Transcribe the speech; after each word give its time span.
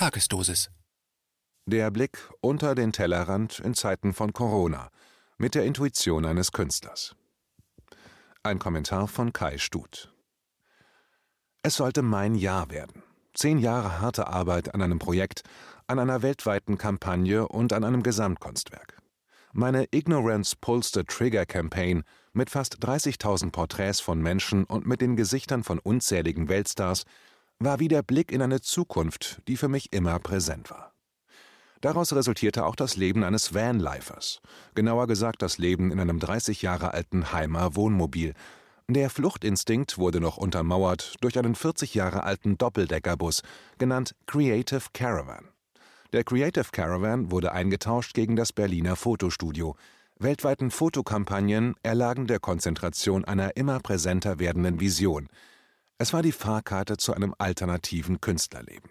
Tagesdosis. 0.00 0.70
Der 1.66 1.90
Blick 1.90 2.16
unter 2.40 2.74
den 2.74 2.90
Tellerrand 2.90 3.58
in 3.58 3.74
Zeiten 3.74 4.14
von 4.14 4.32
Corona 4.32 4.88
mit 5.36 5.54
der 5.54 5.66
Intuition 5.66 6.24
eines 6.24 6.52
Künstlers. 6.52 7.14
Ein 8.42 8.58
Kommentar 8.58 9.08
von 9.08 9.34
Kai 9.34 9.58
Stut. 9.58 10.10
Es 11.62 11.74
sollte 11.74 12.00
mein 12.00 12.34
Jahr 12.34 12.70
werden. 12.70 13.02
Zehn 13.34 13.58
Jahre 13.58 14.00
harte 14.00 14.28
Arbeit 14.28 14.74
an 14.74 14.80
einem 14.80 14.98
Projekt, 14.98 15.42
an 15.86 15.98
einer 15.98 16.22
weltweiten 16.22 16.78
Kampagne 16.78 17.46
und 17.46 17.74
an 17.74 17.84
einem 17.84 18.02
Gesamtkunstwerk. 18.02 18.96
Meine 19.52 19.86
Ignorance 19.90 20.56
Pulse 20.58 20.92
the 20.94 21.04
Trigger 21.04 21.44
Campaign 21.44 22.04
mit 22.32 22.48
fast 22.48 22.82
30.000 22.82 23.50
Porträts 23.50 24.00
von 24.00 24.22
Menschen 24.22 24.64
und 24.64 24.86
mit 24.86 25.02
den 25.02 25.16
Gesichtern 25.16 25.62
von 25.62 25.78
unzähligen 25.78 26.48
Weltstars 26.48 27.04
war 27.60 27.78
wie 27.78 27.88
der 27.88 28.02
Blick 28.02 28.32
in 28.32 28.40
eine 28.40 28.62
Zukunft, 28.62 29.42
die 29.46 29.56
für 29.56 29.68
mich 29.68 29.92
immer 29.92 30.18
präsent 30.18 30.70
war. 30.70 30.92
Daraus 31.82 32.12
resultierte 32.12 32.64
auch 32.66 32.74
das 32.74 32.96
Leben 32.96 33.22
eines 33.22 33.54
Vanlifers, 33.54 34.40
genauer 34.74 35.06
gesagt 35.06 35.42
das 35.42 35.58
Leben 35.58 35.90
in 35.92 36.00
einem 36.00 36.18
30 36.18 36.62
Jahre 36.62 36.92
alten 36.94 37.32
Heimer 37.32 37.76
Wohnmobil. 37.76 38.34
Der 38.88 39.08
Fluchtinstinkt 39.08 39.98
wurde 39.98 40.20
noch 40.20 40.36
untermauert 40.36 41.14
durch 41.20 41.38
einen 41.38 41.54
40 41.54 41.94
Jahre 41.94 42.24
alten 42.24 42.58
Doppeldeckerbus, 42.58 43.42
genannt 43.78 44.14
Creative 44.26 44.82
Caravan. 44.92 45.48
Der 46.12 46.24
Creative 46.24 46.66
Caravan 46.72 47.30
wurde 47.30 47.52
eingetauscht 47.52 48.14
gegen 48.14 48.36
das 48.36 48.52
Berliner 48.52 48.96
Fotostudio. 48.96 49.76
Weltweiten 50.18 50.70
Fotokampagnen 50.70 51.76
erlagen 51.82 52.26
der 52.26 52.40
Konzentration 52.40 53.24
einer 53.24 53.56
immer 53.56 53.80
präsenter 53.80 54.38
werdenden 54.38 54.80
Vision– 54.80 55.28
es 56.00 56.14
war 56.14 56.22
die 56.22 56.32
Fahrkarte 56.32 56.96
zu 56.96 57.12
einem 57.12 57.34
alternativen 57.36 58.22
Künstlerleben. 58.22 58.90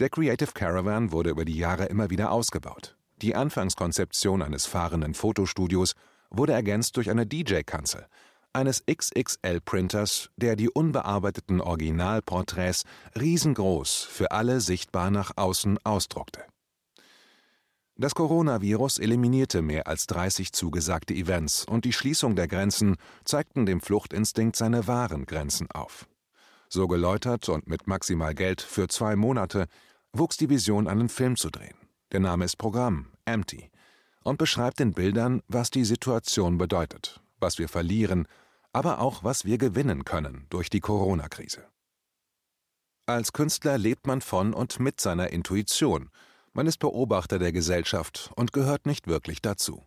Der 0.00 0.10
Creative 0.10 0.50
Caravan 0.52 1.12
wurde 1.12 1.30
über 1.30 1.44
die 1.44 1.56
Jahre 1.56 1.84
immer 1.84 2.10
wieder 2.10 2.32
ausgebaut. 2.32 2.96
Die 3.22 3.36
Anfangskonzeption 3.36 4.42
eines 4.42 4.66
fahrenden 4.66 5.14
Fotostudios 5.14 5.94
wurde 6.28 6.54
ergänzt 6.54 6.96
durch 6.96 7.08
eine 7.08 7.24
DJ-Kanzel, 7.24 8.08
eines 8.52 8.84
XXL-Printers, 8.84 10.30
der 10.34 10.56
die 10.56 10.68
unbearbeiteten 10.68 11.60
Originalporträts 11.60 12.82
riesengroß 13.14 14.08
für 14.10 14.32
alle 14.32 14.60
sichtbar 14.60 15.12
nach 15.12 15.36
außen 15.36 15.78
ausdruckte. 15.84 16.42
Das 17.98 18.14
Coronavirus 18.14 18.98
eliminierte 18.98 19.62
mehr 19.62 19.86
als 19.86 20.06
30 20.06 20.52
zugesagte 20.52 21.14
Events 21.14 21.64
und 21.64 21.86
die 21.86 21.94
Schließung 21.94 22.36
der 22.36 22.46
Grenzen 22.46 22.96
zeigten 23.24 23.64
dem 23.64 23.80
Fluchtinstinkt 23.80 24.54
seine 24.54 24.86
wahren 24.86 25.24
Grenzen 25.24 25.70
auf. 25.70 26.06
So 26.68 26.88
geläutert 26.88 27.48
und 27.48 27.68
mit 27.68 27.86
maximal 27.86 28.34
Geld 28.34 28.60
für 28.60 28.88
zwei 28.88 29.16
Monate 29.16 29.66
wuchs 30.12 30.36
die 30.36 30.50
Vision, 30.50 30.88
einen 30.88 31.08
Film 31.08 31.36
zu 31.36 31.48
drehen. 31.48 31.76
Der 32.12 32.20
Name 32.20 32.44
ist 32.44 32.56
Programm, 32.56 33.12
Empty, 33.24 33.70
und 34.24 34.36
beschreibt 34.36 34.80
in 34.80 34.92
Bildern, 34.92 35.40
was 35.48 35.70
die 35.70 35.84
Situation 35.84 36.58
bedeutet, 36.58 37.22
was 37.40 37.58
wir 37.58 37.68
verlieren, 37.68 38.28
aber 38.74 39.00
auch 39.00 39.24
was 39.24 39.46
wir 39.46 39.56
gewinnen 39.56 40.04
können 40.04 40.44
durch 40.50 40.68
die 40.68 40.80
Corona-Krise. 40.80 41.64
Als 43.06 43.32
Künstler 43.32 43.78
lebt 43.78 44.06
man 44.06 44.20
von 44.20 44.52
und 44.52 44.80
mit 44.80 45.00
seiner 45.00 45.30
Intuition– 45.30 46.10
man 46.56 46.66
ist 46.66 46.78
Beobachter 46.78 47.38
der 47.38 47.52
Gesellschaft 47.52 48.30
und 48.34 48.54
gehört 48.54 48.86
nicht 48.86 49.06
wirklich 49.06 49.42
dazu. 49.42 49.84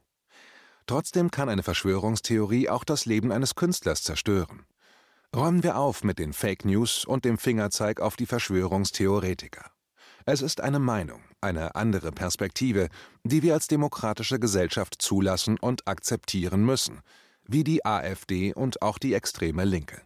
Trotzdem 0.86 1.32
kann 1.32 1.50
eine 1.50 1.64
Verschwörungstheorie 1.64 2.70
auch 2.70 2.84
das 2.84 3.08
Leben 3.08 3.32
eines 3.32 3.56
Künstlers 3.56 4.04
zerstören. 4.04 4.68
Räumen 5.36 5.64
wir 5.64 5.78
auf 5.78 6.04
mit 6.04 6.20
den 6.20 6.32
Fake 6.32 6.66
News 6.66 7.06
und 7.06 7.26
dem 7.26 7.40
Fingerzeig 7.40 8.00
auf 8.02 8.16
die 8.16 8.28
Verschwörungstheoretiker. 8.28 9.72
Es 10.26 10.44
ist 10.44 10.62
eine 10.62 10.78
Meinung, 10.78 11.22
eine 11.42 11.74
andere 11.74 12.12
Perspektive, 12.12 12.90
die 13.24 13.42
wir 13.42 13.56
als 13.56 13.68
demokratische 13.68 14.40
Gesellschaft 14.40 15.02
zulassen 15.02 15.58
und 15.60 15.88
akzeptieren 15.88 16.64
müssen, 16.64 17.02
wie 17.46 17.64
die 17.64 17.84
AfD 17.84 18.54
und 18.54 18.84
auch 18.84 19.00
die 19.00 19.16
extreme 19.16 19.66
Linke. 19.66 20.04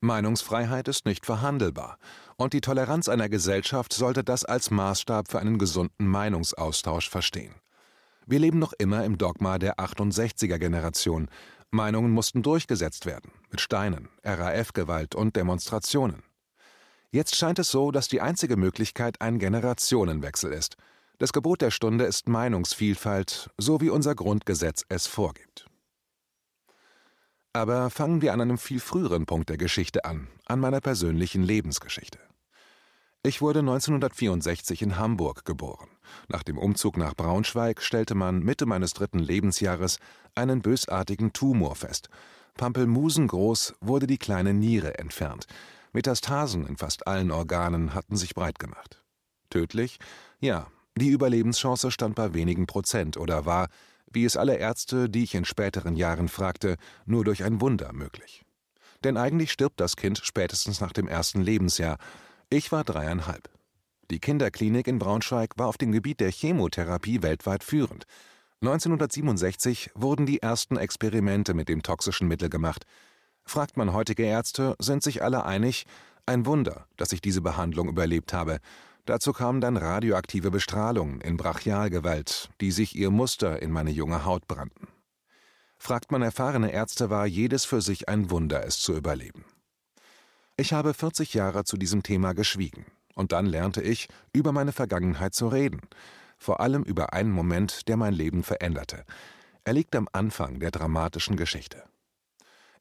Meinungsfreiheit 0.00 0.88
ist 0.88 1.06
nicht 1.06 1.26
verhandelbar, 1.26 1.98
und 2.36 2.52
die 2.52 2.60
Toleranz 2.60 3.08
einer 3.08 3.28
Gesellschaft 3.28 3.92
sollte 3.92 4.24
das 4.24 4.44
als 4.44 4.70
Maßstab 4.70 5.30
für 5.30 5.38
einen 5.38 5.58
gesunden 5.58 6.06
Meinungsaustausch 6.06 7.08
verstehen. 7.08 7.54
Wir 8.26 8.38
leben 8.38 8.58
noch 8.58 8.72
immer 8.78 9.04
im 9.04 9.18
Dogma 9.18 9.58
der 9.58 9.78
68er 9.78 10.58
Generation. 10.58 11.28
Meinungen 11.70 12.10
mussten 12.10 12.42
durchgesetzt 12.42 13.04
werden, 13.04 13.32
mit 13.50 13.60
Steinen, 13.60 14.08
RAF-Gewalt 14.22 15.14
und 15.14 15.36
Demonstrationen. 15.36 16.22
Jetzt 17.10 17.36
scheint 17.36 17.58
es 17.58 17.70
so, 17.70 17.90
dass 17.90 18.08
die 18.08 18.20
einzige 18.20 18.56
Möglichkeit 18.56 19.20
ein 19.20 19.38
Generationenwechsel 19.38 20.52
ist. 20.52 20.76
Das 21.18 21.32
Gebot 21.32 21.60
der 21.60 21.70
Stunde 21.70 22.06
ist 22.06 22.28
Meinungsvielfalt, 22.28 23.50
so 23.56 23.80
wie 23.80 23.90
unser 23.90 24.14
Grundgesetz 24.14 24.84
es 24.88 25.06
vorgibt. 25.06 25.66
Aber 27.56 27.88
fangen 27.88 28.20
wir 28.20 28.32
an 28.32 28.40
einem 28.40 28.58
viel 28.58 28.80
früheren 28.80 29.26
Punkt 29.26 29.48
der 29.48 29.56
Geschichte 29.56 30.04
an, 30.04 30.26
an 30.46 30.58
meiner 30.58 30.80
persönlichen 30.80 31.44
Lebensgeschichte. 31.44 32.18
Ich 33.22 33.40
wurde 33.40 33.60
1964 33.60 34.82
in 34.82 34.98
Hamburg 34.98 35.44
geboren. 35.44 35.88
Nach 36.26 36.42
dem 36.42 36.58
Umzug 36.58 36.96
nach 36.96 37.14
Braunschweig 37.14 37.80
stellte 37.80 38.16
man 38.16 38.40
Mitte 38.40 38.66
meines 38.66 38.92
dritten 38.92 39.20
Lebensjahres 39.20 39.98
einen 40.34 40.62
bösartigen 40.62 41.32
Tumor 41.32 41.76
fest. 41.76 42.08
Pampelmusengroß 42.56 43.76
wurde 43.80 44.08
die 44.08 44.18
kleine 44.18 44.52
Niere 44.52 44.98
entfernt. 44.98 45.46
Metastasen 45.92 46.66
in 46.66 46.76
fast 46.76 47.06
allen 47.06 47.30
Organen 47.30 47.94
hatten 47.94 48.16
sich 48.16 48.34
breit 48.34 48.58
gemacht. 48.58 49.00
Tödlich? 49.48 50.00
Ja, 50.40 50.66
die 50.96 51.08
Überlebenschance 51.08 51.92
stand 51.92 52.16
bei 52.16 52.34
wenigen 52.34 52.66
Prozent 52.66 53.16
oder 53.16 53.46
war, 53.46 53.68
wie 54.14 54.24
es 54.24 54.36
alle 54.36 54.56
Ärzte, 54.56 55.08
die 55.08 55.24
ich 55.24 55.34
in 55.34 55.44
späteren 55.44 55.96
Jahren 55.96 56.28
fragte, 56.28 56.76
nur 57.06 57.24
durch 57.24 57.44
ein 57.44 57.60
Wunder 57.60 57.92
möglich. 57.92 58.44
Denn 59.02 59.16
eigentlich 59.16 59.52
stirbt 59.52 59.80
das 59.80 59.96
Kind 59.96 60.18
spätestens 60.22 60.80
nach 60.80 60.92
dem 60.92 61.08
ersten 61.08 61.42
Lebensjahr. 61.42 61.98
Ich 62.48 62.72
war 62.72 62.84
dreieinhalb. 62.84 63.50
Die 64.10 64.20
Kinderklinik 64.20 64.86
in 64.86 64.98
Braunschweig 64.98 65.54
war 65.56 65.66
auf 65.66 65.78
dem 65.78 65.92
Gebiet 65.92 66.20
der 66.20 66.30
Chemotherapie 66.30 67.22
weltweit 67.22 67.64
führend. 67.64 68.04
1967 68.60 69.90
wurden 69.94 70.24
die 70.26 70.40
ersten 70.40 70.76
Experimente 70.76 71.52
mit 71.52 71.68
dem 71.68 71.82
toxischen 71.82 72.28
Mittel 72.28 72.48
gemacht. 72.48 72.84
Fragt 73.44 73.76
man 73.76 73.92
heutige 73.92 74.24
Ärzte, 74.24 74.74
sind 74.78 75.02
sich 75.02 75.22
alle 75.22 75.44
einig, 75.44 75.84
ein 76.26 76.46
Wunder, 76.46 76.86
dass 76.96 77.12
ich 77.12 77.20
diese 77.20 77.42
Behandlung 77.42 77.88
überlebt 77.88 78.32
habe. 78.32 78.60
Dazu 79.04 79.32
kam 79.32 79.60
dann 79.60 79.76
radioaktive 79.76 80.50
Bestrahlung 80.50 81.20
in 81.20 81.36
Brachialgewalt, 81.36 82.48
die 82.60 82.70
sich 82.70 82.96
ihr 82.96 83.10
Muster 83.10 83.60
in 83.60 83.70
meine 83.70 83.90
junge 83.90 84.24
Haut 84.24 84.46
brannten. 84.46 84.88
Fragt 85.76 86.10
man 86.10 86.22
erfahrene 86.22 86.72
Ärzte, 86.72 87.10
war 87.10 87.26
jedes 87.26 87.66
für 87.66 87.82
sich 87.82 88.08
ein 88.08 88.30
Wunder, 88.30 88.64
es 88.64 88.78
zu 88.80 88.94
überleben. 88.96 89.44
Ich 90.56 90.72
habe 90.72 90.94
40 90.94 91.34
Jahre 91.34 91.64
zu 91.64 91.76
diesem 91.76 92.02
Thema 92.02 92.32
geschwiegen, 92.32 92.86
und 93.14 93.32
dann 93.32 93.44
lernte 93.44 93.82
ich, 93.82 94.08
über 94.32 94.52
meine 94.52 94.72
Vergangenheit 94.72 95.34
zu 95.34 95.48
reden, 95.48 95.82
vor 96.38 96.60
allem 96.60 96.82
über 96.82 97.12
einen 97.12 97.30
Moment, 97.30 97.88
der 97.88 97.96
mein 97.96 98.14
Leben 98.14 98.42
veränderte. 98.42 99.04
Er 99.64 99.74
liegt 99.74 99.94
am 99.96 100.08
Anfang 100.12 100.60
der 100.60 100.70
dramatischen 100.70 101.36
Geschichte. 101.36 101.84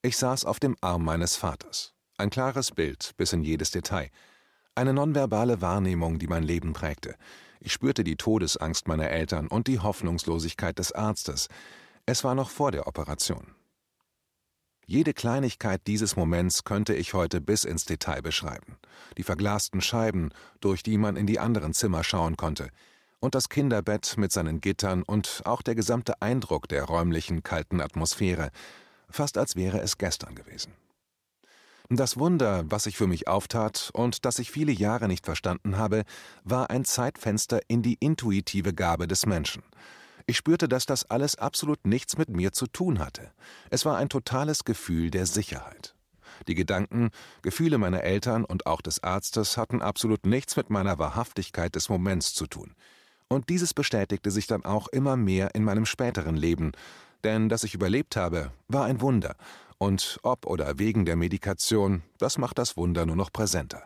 Ich 0.01 0.17
saß 0.17 0.45
auf 0.45 0.59
dem 0.59 0.77
Arm 0.81 1.03
meines 1.03 1.35
Vaters. 1.35 1.93
Ein 2.17 2.29
klares 2.29 2.71
Bild 2.71 3.11
bis 3.17 3.33
in 3.33 3.41
jedes 3.41 3.71
Detail. 3.71 4.09
Eine 4.75 4.93
nonverbale 4.93 5.61
Wahrnehmung, 5.61 6.17
die 6.17 6.27
mein 6.27 6.43
Leben 6.43 6.73
prägte. 6.73 7.15
Ich 7.59 7.73
spürte 7.73 8.03
die 8.03 8.15
Todesangst 8.15 8.87
meiner 8.87 9.09
Eltern 9.09 9.47
und 9.47 9.67
die 9.67 9.79
Hoffnungslosigkeit 9.79 10.79
des 10.79 10.91
Arztes. 10.91 11.47
Es 12.07 12.23
war 12.23 12.33
noch 12.33 12.49
vor 12.49 12.71
der 12.71 12.87
Operation. 12.87 13.53
Jede 14.85 15.13
Kleinigkeit 15.13 15.81
dieses 15.87 16.15
Moments 16.15 16.63
könnte 16.63 16.93
ich 16.93 17.13
heute 17.13 17.39
bis 17.39 17.63
ins 17.63 17.85
Detail 17.85 18.21
beschreiben. 18.21 18.77
Die 19.17 19.23
verglasten 19.23 19.79
Scheiben, 19.79 20.31
durch 20.59 20.83
die 20.83 20.97
man 20.97 21.15
in 21.15 21.27
die 21.27 21.39
anderen 21.39 21.73
Zimmer 21.73 22.03
schauen 22.03 22.35
konnte, 22.35 22.69
und 23.19 23.35
das 23.35 23.47
Kinderbett 23.47 24.17
mit 24.17 24.33
seinen 24.33 24.59
Gittern 24.59 25.03
und 25.03 25.43
auch 25.45 25.61
der 25.61 25.75
gesamte 25.75 26.21
Eindruck 26.21 26.67
der 26.67 26.83
räumlichen, 26.83 27.43
kalten 27.43 27.79
Atmosphäre, 27.79 28.49
fast 29.09 29.37
als 29.37 29.55
wäre 29.55 29.79
es 29.79 29.97
gestern 29.97 30.35
gewesen. 30.35 30.73
Das 31.89 32.17
Wunder, 32.17 32.63
was 32.69 32.85
sich 32.85 32.97
für 32.97 33.07
mich 33.07 33.27
auftat 33.27 33.91
und 33.93 34.25
das 34.25 34.39
ich 34.39 34.51
viele 34.51 34.71
Jahre 34.71 35.07
nicht 35.07 35.25
verstanden 35.25 35.77
habe, 35.77 36.03
war 36.43 36.69
ein 36.69 36.85
Zeitfenster 36.85 37.59
in 37.67 37.81
die 37.81 37.97
intuitive 37.99 38.73
Gabe 38.73 39.07
des 39.07 39.25
Menschen. 39.25 39.63
Ich 40.25 40.37
spürte, 40.37 40.69
dass 40.69 40.85
das 40.85 41.09
alles 41.09 41.35
absolut 41.35 41.85
nichts 41.85 42.17
mit 42.17 42.29
mir 42.29 42.53
zu 42.53 42.67
tun 42.67 42.99
hatte. 42.99 43.31
Es 43.69 43.85
war 43.85 43.97
ein 43.97 44.07
totales 44.07 44.63
Gefühl 44.63 45.11
der 45.11 45.25
Sicherheit. 45.25 45.95
Die 46.47 46.55
Gedanken, 46.55 47.09
Gefühle 47.41 47.77
meiner 47.77 48.03
Eltern 48.03 48.45
und 48.45 48.65
auch 48.65 48.81
des 48.81 49.03
Arztes 49.03 49.57
hatten 49.57 49.81
absolut 49.81 50.25
nichts 50.25 50.55
mit 50.55 50.69
meiner 50.69 50.97
Wahrhaftigkeit 50.97 51.75
des 51.75 51.89
Moments 51.89 52.33
zu 52.33 52.47
tun. 52.47 52.73
Und 53.27 53.49
dieses 53.49 53.73
bestätigte 53.73 54.31
sich 54.31 54.47
dann 54.47 54.63
auch 54.63 54.87
immer 54.87 55.17
mehr 55.17 55.53
in 55.53 55.63
meinem 55.63 55.85
späteren 55.85 56.37
Leben, 56.37 56.71
denn 57.23 57.49
dass 57.49 57.63
ich 57.63 57.73
überlebt 57.73 58.15
habe, 58.15 58.51
war 58.67 58.85
ein 58.85 59.01
Wunder, 59.01 59.35
und 59.83 60.17
ob 60.23 60.45
oder 60.45 60.79
wegen 60.79 61.03
der 61.03 61.17
Medikation, 61.17 62.03
das 62.17 62.37
macht 62.37 62.57
das 62.57 62.77
Wunder 62.77 63.05
nur 63.05 63.17
noch 63.17 63.33
präsenter. 63.33 63.83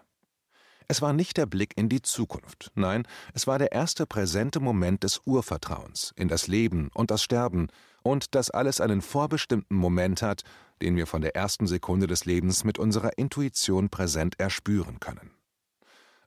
Es 0.87 1.01
war 1.01 1.11
nicht 1.11 1.37
der 1.37 1.47
Blick 1.47 1.73
in 1.75 1.89
die 1.89 2.03
Zukunft, 2.03 2.71
nein, 2.75 3.07
es 3.33 3.47
war 3.47 3.57
der 3.57 3.71
erste 3.71 4.05
präsente 4.05 4.59
Moment 4.59 5.01
des 5.03 5.21
Urvertrauens 5.25 6.13
in 6.15 6.27
das 6.27 6.45
Leben 6.45 6.91
und 6.93 7.09
das 7.09 7.23
Sterben 7.23 7.69
und 8.03 8.35
dass 8.35 8.51
alles 8.51 8.79
einen 8.79 9.01
vorbestimmten 9.01 9.75
Moment 9.75 10.21
hat, 10.21 10.43
den 10.83 10.95
wir 10.95 11.07
von 11.07 11.23
der 11.23 11.35
ersten 11.35 11.65
Sekunde 11.65 12.05
des 12.05 12.25
Lebens 12.25 12.63
mit 12.63 12.77
unserer 12.77 13.17
Intuition 13.17 13.89
präsent 13.89 14.39
erspüren 14.39 14.99
können. 14.99 15.31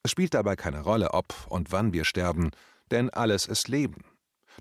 Es 0.03 0.11
spielt 0.11 0.35
dabei 0.35 0.57
keine 0.57 0.81
Rolle, 0.81 1.15
ob 1.15 1.33
und 1.49 1.71
wann 1.71 1.93
wir 1.93 2.05
sterben, 2.05 2.51
denn 2.91 3.09
alles 3.09 3.47
ist 3.47 3.69
Leben. 3.69 4.05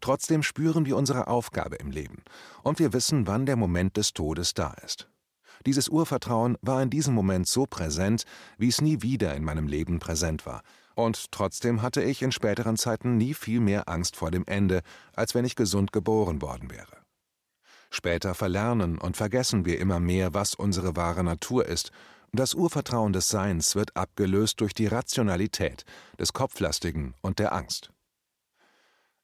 Trotzdem 0.01 0.44
spüren 0.44 0.86
wir 0.86 0.95
unsere 0.95 1.27
Aufgabe 1.27 1.75
im 1.77 1.91
Leben 1.91 2.24
und 2.63 2.80
wir 2.80 2.94
wissen, 2.94 3.27
wann 3.27 3.45
der 3.45 3.56
Moment 3.56 3.97
des 3.97 4.13
Todes 4.13 4.53
da 4.53 4.74
ist. 4.86 5.09
Dieses 5.65 5.89
Urvertrauen 5.89 6.57
war 6.62 6.81
in 6.81 6.89
diesem 6.89 7.13
Moment 7.13 7.47
so 7.47 7.65
präsent, 7.65 8.24
wie 8.57 8.69
es 8.69 8.81
nie 8.81 9.01
wieder 9.01 9.36
in 9.36 9.44
meinem 9.44 9.68
Leben 9.68 10.00
präsent 10.00 10.45
war. 10.45 10.62
Und 10.95 11.31
trotzdem 11.31 11.81
hatte 11.81 12.01
ich 12.01 12.21
in 12.21 12.31
späteren 12.31 12.77
Zeiten 12.77 13.18
nie 13.18 13.33
viel 13.33 13.59
mehr 13.59 13.89
Angst 13.89 14.15
vor 14.15 14.31
dem 14.31 14.45
Ende, 14.47 14.81
als 15.13 15.36
wenn 15.36 15.45
ich 15.45 15.56
gesund 15.56 15.91
geboren 15.91 16.41
worden 16.41 16.71
wäre. 16.71 16.97
Später 17.89 18.36
verlernen 18.36 18.97
und 18.97 19.18
vergessen 19.18 19.65
wir 19.65 19.80
immer 19.80 20.00
mehr, 20.00 20.33
was 20.33 20.56
unsere 20.56 20.95
wahre 20.95 21.24
Natur 21.24 21.65
ist. 21.65 21.91
Das 22.31 22.53
Urvertrauen 22.53 23.13
des 23.13 23.30
Seins 23.30 23.75
wird 23.75 23.95
abgelöst 23.95 24.62
durch 24.62 24.74
die 24.74 24.88
Rationalität, 24.88 25.86
des 26.19 26.33
Kopflastigen 26.33 27.15
und 27.21 27.39
der 27.39 27.53
Angst. 27.53 27.91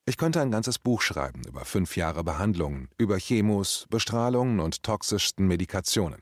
Ich 0.07 0.17
könnte 0.17 0.39
ein 0.39 0.51
ganzes 0.51 0.77
Buch 0.77 1.01
schreiben 1.01 1.41
über 1.47 1.65
fünf 1.65 1.97
Jahre 1.97 2.23
Behandlungen, 2.23 2.89
über 2.99 3.17
Chemos, 3.17 3.87
Bestrahlungen 3.89 4.59
und 4.59 4.83
toxischsten 4.83 5.47
Medikationen. 5.47 6.21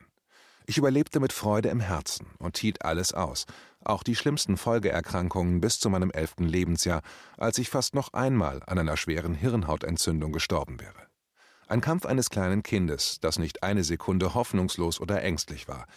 Ich 0.66 0.78
überlebte 0.78 1.20
mit 1.20 1.34
Freude 1.34 1.68
im 1.68 1.82
Herzen 1.82 2.28
und 2.40 2.58
hielt 2.58 2.86
alles 2.86 3.14
aus, 3.14 3.46
auch 3.84 4.04
die 4.04 4.16
schlimmsten 4.16 4.56
Folgeerkrankungen 4.56 5.60
bis 5.60 5.82
zu 5.82 5.90
meinem 5.90 6.12
elften 6.12 6.46
Lebensjahr, 6.46 7.02
als 7.38 7.58
ich 7.58 7.70
fast 7.70 7.94
noch 7.94 8.14
einmal 8.14 8.64
an 8.68 8.80
einer 8.80 8.96
schweren 8.96 9.36
Hirnhautentzündung 9.36 10.32
gestorben 10.32 10.80
wäre. 10.80 11.08
Ein 11.68 11.82
Kampf 11.82 12.06
eines 12.06 12.30
kleinen 12.30 12.64
Kindes, 12.64 13.20
das 13.20 13.38
nicht 13.38 13.64
eine 13.64 13.84
Sekunde 13.84 14.34
hoffnungslos 14.34 15.02
oder 15.02 15.22
ängstlich 15.22 15.68
war. 15.68 15.88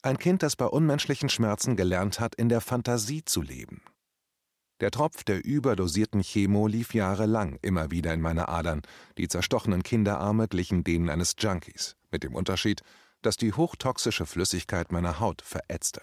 Ein 0.00 0.16
Kind, 0.16 0.42
das 0.42 0.56
bei 0.56 0.66
unmenschlichen 0.66 1.28
Schmerzen 1.28 1.76
gelernt 1.76 2.18
hat, 2.18 2.34
in 2.34 2.48
der 2.48 2.62
Fantasie 2.62 3.26
zu 3.26 3.42
leben 3.42 3.82
der 4.80 4.90
Tropf 4.90 5.24
der 5.24 5.44
überdosierten 5.44 6.22
Chemo 6.22 6.66
lief 6.66 6.94
jahrelang 6.94 7.58
immer 7.62 7.90
wieder 7.90 8.12
in 8.12 8.20
meine 8.20 8.48
Adern, 8.48 8.82
die 9.16 9.28
zerstochenen 9.28 9.82
Kinderarme 9.82 10.48
glichen 10.48 10.84
denen 10.84 11.08
eines 11.08 11.34
Junkies, 11.38 11.96
mit 12.10 12.22
dem 12.22 12.34
Unterschied, 12.34 12.82
dass 13.22 13.36
die 13.36 13.52
hochtoxische 13.52 14.26
Flüssigkeit 14.26 14.92
meiner 14.92 15.18
Haut 15.18 15.42
verätzte. 15.42 16.02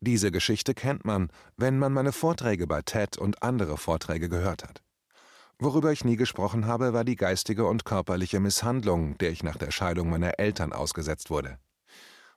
Diese 0.00 0.30
Geschichte 0.30 0.74
kennt 0.74 1.04
man, 1.04 1.30
wenn 1.56 1.78
man 1.78 1.92
meine 1.92 2.12
Vorträge 2.12 2.66
bei 2.66 2.82
TED 2.82 3.16
und 3.16 3.42
andere 3.42 3.78
Vorträge 3.78 4.28
gehört 4.28 4.62
hat. 4.62 4.82
Worüber 5.58 5.90
ich 5.90 6.04
nie 6.04 6.14
gesprochen 6.14 6.66
habe, 6.66 6.92
war 6.92 7.02
die 7.02 7.16
geistige 7.16 7.66
und 7.66 7.84
körperliche 7.84 8.38
Misshandlung, 8.38 9.18
der 9.18 9.30
ich 9.32 9.42
nach 9.42 9.56
der 9.56 9.72
Scheidung 9.72 10.08
meiner 10.08 10.38
Eltern 10.38 10.72
ausgesetzt 10.72 11.30
wurde. 11.30 11.58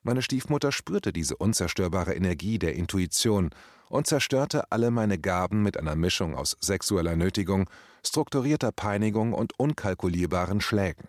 Meine 0.01 0.23
Stiefmutter 0.23 0.71
spürte 0.71 1.13
diese 1.13 1.37
unzerstörbare 1.37 2.15
Energie 2.15 2.57
der 2.57 2.73
Intuition 2.73 3.51
und 3.91 4.07
zerstörte 4.07 4.71
alle 4.71 4.89
meine 4.89 5.19
Gaben 5.19 5.61
mit 5.63 5.77
einer 5.77 5.95
Mischung 5.95 6.35
aus 6.35 6.57
sexueller 6.61 7.15
Nötigung, 7.15 7.69
strukturierter 8.05 8.71
Peinigung 8.71 9.33
und 9.33 9.59
unkalkulierbaren 9.59 10.61
Schlägen. 10.61 11.07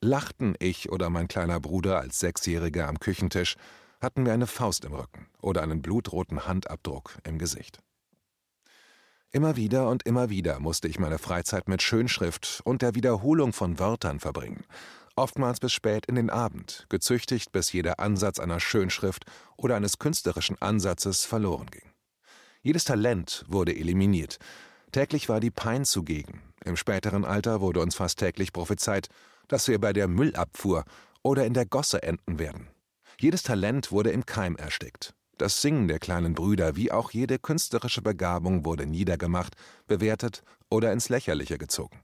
Lachten 0.00 0.54
ich 0.58 0.90
oder 0.92 1.10
mein 1.10 1.28
kleiner 1.28 1.58
Bruder 1.58 2.00
als 2.00 2.18
Sechsjähriger 2.20 2.88
am 2.88 3.00
Küchentisch, 3.00 3.56
hatten 4.00 4.26
wir 4.26 4.32
eine 4.32 4.46
Faust 4.46 4.84
im 4.84 4.92
Rücken 4.92 5.28
oder 5.40 5.62
einen 5.62 5.80
blutroten 5.80 6.46
Handabdruck 6.46 7.18
im 7.24 7.38
Gesicht. 7.38 7.78
Immer 9.30 9.56
wieder 9.56 9.88
und 9.88 10.04
immer 10.04 10.28
wieder 10.28 10.58
musste 10.60 10.88
ich 10.88 10.98
meine 10.98 11.18
Freizeit 11.18 11.68
mit 11.68 11.80
Schönschrift 11.82 12.60
und 12.64 12.82
der 12.82 12.94
Wiederholung 12.94 13.54
von 13.54 13.78
Wörtern 13.78 14.20
verbringen, 14.20 14.64
oftmals 15.16 15.60
bis 15.60 15.72
spät 15.72 16.04
in 16.06 16.16
den 16.16 16.28
Abend, 16.28 16.84
gezüchtigt, 16.90 17.52
bis 17.52 17.72
jeder 17.72 18.00
Ansatz 18.00 18.38
einer 18.38 18.60
Schönschrift 18.60 19.24
oder 19.56 19.76
eines 19.76 19.98
künstlerischen 19.98 20.60
Ansatzes 20.60 21.24
verloren 21.24 21.70
ging. 21.70 21.91
Jedes 22.62 22.84
Talent 22.84 23.44
wurde 23.48 23.74
eliminiert. 23.74 24.38
Täglich 24.92 25.28
war 25.28 25.40
die 25.40 25.50
Pein 25.50 25.84
zugegen. 25.84 26.40
Im 26.64 26.76
späteren 26.76 27.24
Alter 27.24 27.60
wurde 27.60 27.80
uns 27.80 27.96
fast 27.96 28.20
täglich 28.20 28.52
prophezeit, 28.52 29.08
dass 29.48 29.66
wir 29.66 29.80
bei 29.80 29.92
der 29.92 30.06
Müllabfuhr 30.06 30.84
oder 31.22 31.44
in 31.44 31.54
der 31.54 31.66
Gosse 31.66 32.04
enden 32.04 32.38
werden. 32.38 32.68
Jedes 33.18 33.42
Talent 33.42 33.90
wurde 33.90 34.10
im 34.10 34.26
Keim 34.26 34.54
erstickt. 34.54 35.12
Das 35.38 35.60
Singen 35.60 35.88
der 35.88 35.98
kleinen 35.98 36.34
Brüder 36.34 36.76
wie 36.76 36.92
auch 36.92 37.10
jede 37.10 37.40
künstlerische 37.40 38.00
Begabung 38.00 38.64
wurde 38.64 38.86
niedergemacht, 38.86 39.56
bewertet 39.88 40.44
oder 40.70 40.92
ins 40.92 41.08
Lächerliche 41.08 41.58
gezogen. 41.58 42.00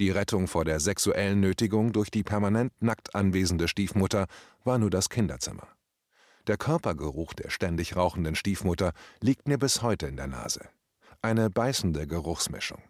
Die 0.00 0.10
Rettung 0.10 0.48
vor 0.48 0.64
der 0.64 0.80
sexuellen 0.80 1.38
Nötigung 1.38 1.92
durch 1.92 2.10
die 2.10 2.24
permanent 2.24 2.72
nackt 2.80 3.14
anwesende 3.14 3.68
Stiefmutter 3.68 4.26
war 4.64 4.78
nur 4.78 4.90
das 4.90 5.08
Kinderzimmer. 5.08 5.68
Der 6.46 6.56
Körpergeruch 6.56 7.34
der 7.34 7.50
ständig 7.50 7.96
rauchenden 7.96 8.34
Stiefmutter 8.34 8.92
liegt 9.20 9.48
mir 9.48 9.58
bis 9.58 9.82
heute 9.82 10.06
in 10.06 10.16
der 10.16 10.28
Nase. 10.28 10.68
Eine 11.22 11.50
beißende 11.50 12.06
Geruchsmischung. 12.06 12.82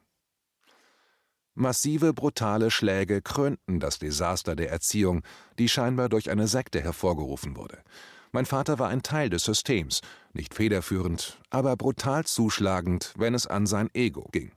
Massive, 1.55 2.13
brutale 2.13 2.71
Schläge 2.71 3.23
krönten 3.23 3.81
das 3.81 3.99
Desaster 3.99 4.55
der 4.57 4.71
Erziehung, 4.71 5.23
die 5.59 5.71
scheinbar 5.71 6.11
durch 6.11 6.29
eine 6.31 6.49
Sekte 6.49 6.83
hervorgerufen 6.83 7.57
wurde. 7.57 7.83
Mein 8.31 8.45
Vater 8.45 8.79
war 8.79 8.91
ein 8.91 9.03
Teil 9.03 9.31
des 9.31 9.45
Systems, 9.45 10.03
nicht 10.35 10.53
federführend, 10.53 11.41
aber 11.49 11.75
brutal 11.77 12.27
zuschlagend, 12.27 13.15
wenn 13.17 13.33
es 13.33 13.47
an 13.47 13.67
sein 13.67 13.89
Ego 13.95 14.29
ging. 14.33 14.53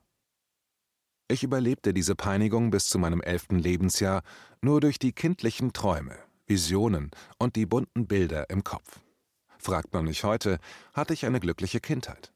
Ich 1.29 1.43
überlebte 1.43 1.93
diese 1.93 2.15
Peinigung 2.15 2.71
bis 2.71 2.87
zu 2.87 2.99
meinem 2.99 3.21
elften 3.21 3.59
Lebensjahr 3.59 4.23
nur 4.61 4.81
durch 4.81 4.99
die 4.99 5.13
kindlichen 5.13 5.71
Träume, 5.71 6.17
Visionen 6.49 7.11
und 7.37 7.55
die 7.55 7.67
bunten 7.67 8.07
Bilder 8.07 8.49
im 8.49 8.63
Kopf. 8.63 8.99
Fragt 9.59 9.93
man 9.93 10.05
mich 10.05 10.23
heute, 10.23 10.57
hatte 10.93 11.13
ich 11.13 11.25
eine 11.25 11.39
glückliche 11.39 11.79
Kindheit. 11.79 12.33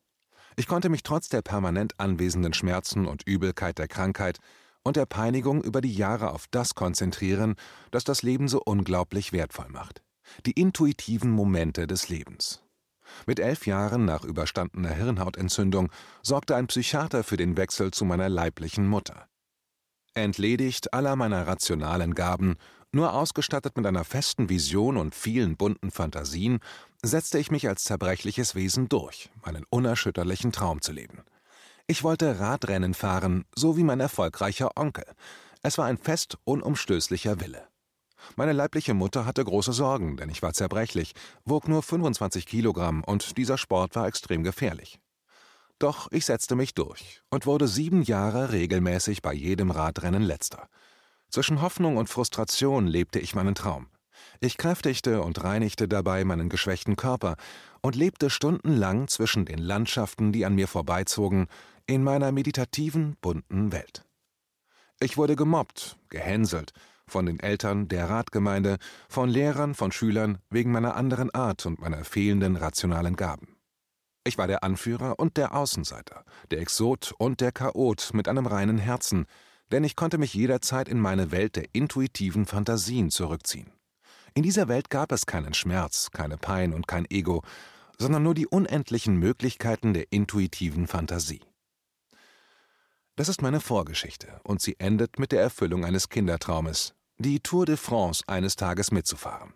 Ich 0.55 0.67
konnte 0.67 0.89
mich 0.89 1.01
trotz 1.01 1.29
der 1.29 1.41
permanent 1.41 1.99
anwesenden 1.99 2.53
Schmerzen 2.53 3.07
und 3.07 3.27
Übelkeit 3.27 3.79
der 3.79 3.87
Krankheit 3.87 4.37
und 4.83 4.97
der 4.97 5.07
Peinigung 5.07 5.63
über 5.63 5.81
die 5.81 5.93
Jahre 5.93 6.31
auf 6.31 6.45
das 6.51 6.75
konzentrieren, 6.75 7.55
das 7.89 8.03
das 8.03 8.21
Leben 8.21 8.47
so 8.47 8.61
unglaublich 8.63 9.33
wertvoll 9.33 9.69
macht. 9.69 10.03
Die 10.45 10.51
intuitiven 10.51 11.31
Momente 11.31 11.87
des 11.87 12.09
Lebens. 12.09 12.61
Mit 13.25 13.39
elf 13.39 13.65
Jahren 13.65 14.05
nach 14.05 14.23
überstandener 14.23 14.93
Hirnhautentzündung 14.93 15.89
sorgte 16.21 16.55
ein 16.55 16.67
Psychiater 16.67 17.23
für 17.23 17.37
den 17.37 17.57
Wechsel 17.57 17.91
zu 17.91 18.05
meiner 18.05 18.29
leiblichen 18.29 18.87
Mutter. 18.87 19.27
Entledigt 20.13 20.93
aller 20.93 21.15
meiner 21.15 21.47
rationalen 21.47 22.13
Gaben, 22.13 22.57
nur 22.93 23.13
ausgestattet 23.13 23.75
mit 23.75 23.85
einer 23.85 24.03
festen 24.03 24.49
Vision 24.49 24.97
und 24.97 25.15
vielen 25.15 25.57
bunten 25.57 25.91
Fantasien, 25.91 26.59
setzte 27.01 27.39
ich 27.39 27.51
mich 27.51 27.67
als 27.67 27.83
zerbrechliches 27.83 28.55
Wesen 28.55 28.87
durch, 28.87 29.29
meinen 29.43 29.65
unerschütterlichen 29.69 30.51
Traum 30.51 30.81
zu 30.81 30.91
leben. 30.91 31.23
Ich 31.87 32.03
wollte 32.03 32.39
Radrennen 32.39 32.93
fahren, 32.93 33.45
so 33.55 33.75
wie 33.75 33.83
mein 33.83 33.99
erfolgreicher 33.99 34.71
Onkel. 34.77 35.05
Es 35.61 35.77
war 35.77 35.85
ein 35.85 35.97
fest 35.97 36.37
unumstößlicher 36.45 37.41
Wille. 37.41 37.67
Meine 38.35 38.53
leibliche 38.53 38.93
Mutter 38.93 39.25
hatte 39.25 39.43
große 39.43 39.73
Sorgen, 39.73 40.15
denn 40.15 40.29
ich 40.29 40.41
war 40.41 40.53
zerbrechlich, 40.53 41.13
wog 41.43 41.67
nur 41.67 41.83
25 41.83 42.45
Kilogramm 42.45 43.03
und 43.03 43.37
dieser 43.37 43.57
Sport 43.57 43.95
war 43.95 44.07
extrem 44.07 44.43
gefährlich. 44.43 44.99
Doch 45.79 46.09
ich 46.11 46.25
setzte 46.25 46.55
mich 46.55 46.73
durch 46.73 47.21
und 47.29 47.45
wurde 47.45 47.67
sieben 47.67 48.03
Jahre 48.03 48.53
regelmäßig 48.53 49.21
bei 49.21 49.33
jedem 49.33 49.71
Radrennen 49.71 50.23
letzter. 50.23 50.69
Zwischen 51.33 51.63
Hoffnung 51.63 51.97
und 51.97 52.09
Frustration 52.09 52.85
lebte 52.85 53.17
ich 53.17 53.33
meinen 53.33 53.55
Traum. 53.55 53.87
Ich 54.39 54.55
kräftigte 54.55 55.23
und 55.23 55.43
reinigte 55.43 55.87
dabei 55.87 56.23
meinen 56.25 56.47
geschwächten 56.47 56.95
Körper 56.95 57.37
und 57.81 57.95
lebte 57.95 58.29
stundenlang 58.29 59.07
zwischen 59.07 59.45
den 59.45 59.57
Landschaften, 59.57 60.31
die 60.31 60.45
an 60.45 60.53
mir 60.53 60.67
vorbeizogen, 60.67 61.47
in 61.87 62.03
meiner 62.03 62.31
meditativen, 62.31 63.17
bunten 63.19 63.71
Welt. 63.71 64.05
Ich 64.99 65.17
wurde 65.17 65.35
gemobbt, 65.35 65.97
gehänselt, 66.09 66.71
von 67.07 67.25
den 67.25 67.39
Eltern, 67.39 67.87
der 67.87 68.11
Ratgemeinde, 68.11 68.77
von 69.09 69.27
Lehrern, 69.27 69.73
von 69.73 69.91
Schülern, 69.91 70.37
wegen 70.51 70.71
meiner 70.71 70.95
anderen 70.95 71.33
Art 71.33 71.65
und 71.65 71.79
meiner 71.79 72.05
fehlenden 72.05 72.57
rationalen 72.57 73.15
Gaben. 73.15 73.57
Ich 74.23 74.37
war 74.37 74.45
der 74.45 74.63
Anführer 74.63 75.17
und 75.17 75.37
der 75.37 75.55
Außenseiter, 75.55 76.25
der 76.51 76.59
Exot 76.59 77.11
und 77.17 77.41
der 77.41 77.51
Chaot 77.51 78.11
mit 78.13 78.27
einem 78.27 78.45
reinen 78.45 78.77
Herzen, 78.77 79.25
denn 79.73 79.83
ich 79.83 79.95
konnte 79.95 80.19
mich 80.19 80.35
jederzeit 80.35 80.87
in 80.87 80.99
meine 80.99 81.31
Welt 81.31 81.55
der 81.55 81.65
intuitiven 81.73 82.45
Fantasien 82.45 83.09
zurückziehen. 83.09 83.71
In 84.35 84.43
dieser 84.43 84.67
Welt 84.67 84.91
gab 84.91 85.11
es 85.11 85.25
keinen 85.25 85.55
Schmerz, 85.55 86.11
keine 86.11 86.37
Pein 86.37 86.73
und 86.73 86.87
kein 86.87 87.09
Ego, 87.09 87.41
sondern 87.97 88.21
nur 88.21 88.35
die 88.35 88.45
unendlichen 88.45 89.17
Möglichkeiten 89.17 89.95
der 89.95 90.11
intuitiven 90.11 90.85
Fantasie. 90.85 91.41
Das 93.15 93.29
ist 93.29 93.41
meine 93.41 93.59
Vorgeschichte 93.59 94.39
und 94.43 94.61
sie 94.61 94.75
endet 94.79 95.17
mit 95.17 95.31
der 95.31 95.41
Erfüllung 95.41 95.85
eines 95.85 96.09
Kindertraumes, 96.09 96.93
die 97.17 97.39
Tour 97.39 97.65
de 97.65 97.77
France 97.77 98.23
eines 98.27 98.55
Tages 98.55 98.91
mitzufahren. 98.91 99.53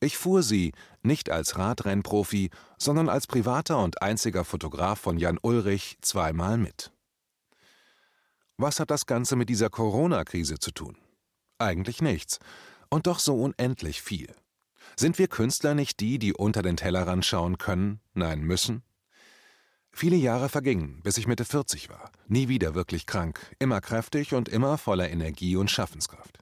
Ich 0.00 0.18
fuhr 0.18 0.42
sie 0.42 0.72
nicht 1.02 1.30
als 1.30 1.56
Radrennprofi, 1.56 2.50
sondern 2.76 3.08
als 3.08 3.26
privater 3.26 3.82
und 3.82 4.02
einziger 4.02 4.44
Fotograf 4.44 5.00
von 5.00 5.16
Jan 5.16 5.38
Ulrich 5.40 5.96
zweimal 6.02 6.58
mit. 6.58 6.92
Was 8.62 8.78
hat 8.78 8.90
das 8.90 9.06
Ganze 9.06 9.36
mit 9.36 9.48
dieser 9.48 9.70
Corona-Krise 9.70 10.58
zu 10.58 10.70
tun? 10.70 10.98
Eigentlich 11.56 12.02
nichts. 12.02 12.38
Und 12.90 13.06
doch 13.06 13.18
so 13.18 13.34
unendlich 13.40 14.02
viel. 14.02 14.34
Sind 14.96 15.18
wir 15.18 15.28
Künstler 15.28 15.74
nicht 15.74 15.98
die, 15.98 16.18
die 16.18 16.34
unter 16.34 16.60
den 16.60 16.76
Tellerrand 16.76 17.24
schauen 17.24 17.56
können, 17.56 18.00
nein 18.12 18.42
müssen? 18.42 18.82
Viele 19.92 20.16
Jahre 20.16 20.50
vergingen, 20.50 21.00
bis 21.02 21.16
ich 21.16 21.26
Mitte 21.26 21.46
40 21.46 21.88
war, 21.88 22.12
nie 22.26 22.48
wieder 22.48 22.74
wirklich 22.74 23.06
krank, 23.06 23.40
immer 23.58 23.80
kräftig 23.80 24.34
und 24.34 24.50
immer 24.50 24.76
voller 24.76 25.08
Energie 25.08 25.56
und 25.56 25.70
Schaffenskraft. 25.70 26.38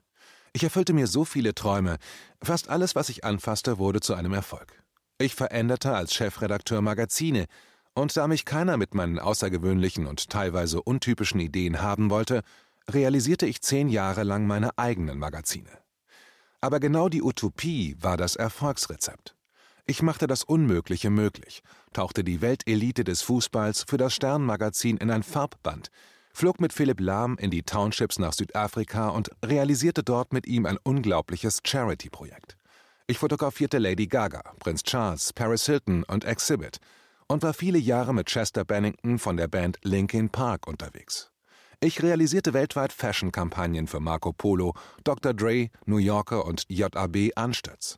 Ich 0.51 0.65
erfüllte 0.65 0.91
mir 0.91 1.07
so 1.07 1.23
viele 1.23 1.55
Träume, 1.55 1.99
fast 2.43 2.67
alles, 2.67 2.95
was 2.95 3.07
ich 3.07 3.23
anfasste, 3.23 3.77
wurde 3.77 4.01
zu 4.01 4.13
einem 4.13 4.33
Erfolg. 4.33 4.83
Ich 5.19 5.35
veränderte 5.35 5.93
als 5.93 6.13
Chefredakteur 6.13 6.81
Magazine, 6.81 7.45
und 7.93 8.15
da 8.15 8.27
mich 8.27 8.45
keiner 8.45 8.77
mit 8.77 8.93
meinen 8.93 9.19
außergewöhnlichen 9.19 10.07
und 10.07 10.29
teilweise 10.29 10.81
untypischen 10.81 11.39
Ideen 11.39 11.81
haben 11.81 12.09
wollte, 12.09 12.43
realisierte 12.89 13.45
ich 13.45 13.61
zehn 13.61 13.89
Jahre 13.89 14.23
lang 14.23 14.47
meine 14.47 14.77
eigenen 14.77 15.19
Magazine. 15.19 15.69
Aber 16.61 16.79
genau 16.79 17.09
die 17.09 17.21
Utopie 17.21 17.95
war 17.99 18.17
das 18.17 18.35
Erfolgsrezept. 18.35 19.35
Ich 19.85 20.01
machte 20.01 20.27
das 20.27 20.43
Unmögliche 20.43 21.09
möglich, 21.09 21.61
tauchte 21.93 22.23
die 22.23 22.41
Weltelite 22.41 23.03
des 23.03 23.21
Fußballs 23.21 23.85
für 23.87 23.97
das 23.97 24.13
Sternmagazin 24.13 24.97
in 24.97 25.09
ein 25.09 25.23
Farbband, 25.23 25.89
flog 26.31 26.59
mit 26.59 26.73
Philipp 26.73 26.99
Lahm 26.99 27.37
in 27.39 27.49
die 27.49 27.63
Townships 27.63 28.19
nach 28.19 28.33
Südafrika 28.33 29.09
und 29.09 29.31
realisierte 29.43 30.03
dort 30.03 30.31
mit 30.31 30.45
ihm 30.45 30.65
ein 30.65 30.77
unglaubliches 30.83 31.61
Charity-Projekt. 31.65 32.55
Ich 33.07 33.17
fotografierte 33.17 33.79
Lady 33.79 34.05
Gaga, 34.05 34.53
Prinz 34.59 34.83
Charles, 34.83 35.33
Paris 35.33 35.65
Hilton 35.65 36.03
und 36.03 36.23
Exhibit 36.23 36.79
und 37.29 37.43
war 37.43 37.53
viele 37.53 37.77
Jahre 37.77 38.13
mit 38.13 38.27
Chester 38.27 38.65
Bennington 38.65 39.19
von 39.19 39.37
der 39.37 39.47
Band 39.47 39.77
Linkin 39.83 40.29
Park 40.29 40.67
unterwegs. 40.67 41.31
Ich 41.79 42.03
realisierte 42.03 42.53
weltweit 42.53 42.91
Fashion-Kampagnen 42.91 43.87
für 43.87 44.01
Marco 44.01 44.33
Polo, 44.33 44.73
Dr. 45.05 45.33
Dre, 45.33 45.69
New 45.85 45.97
Yorker 45.97 46.45
und 46.45 46.65
JAB 46.67 47.31
Anstötz. 47.35 47.97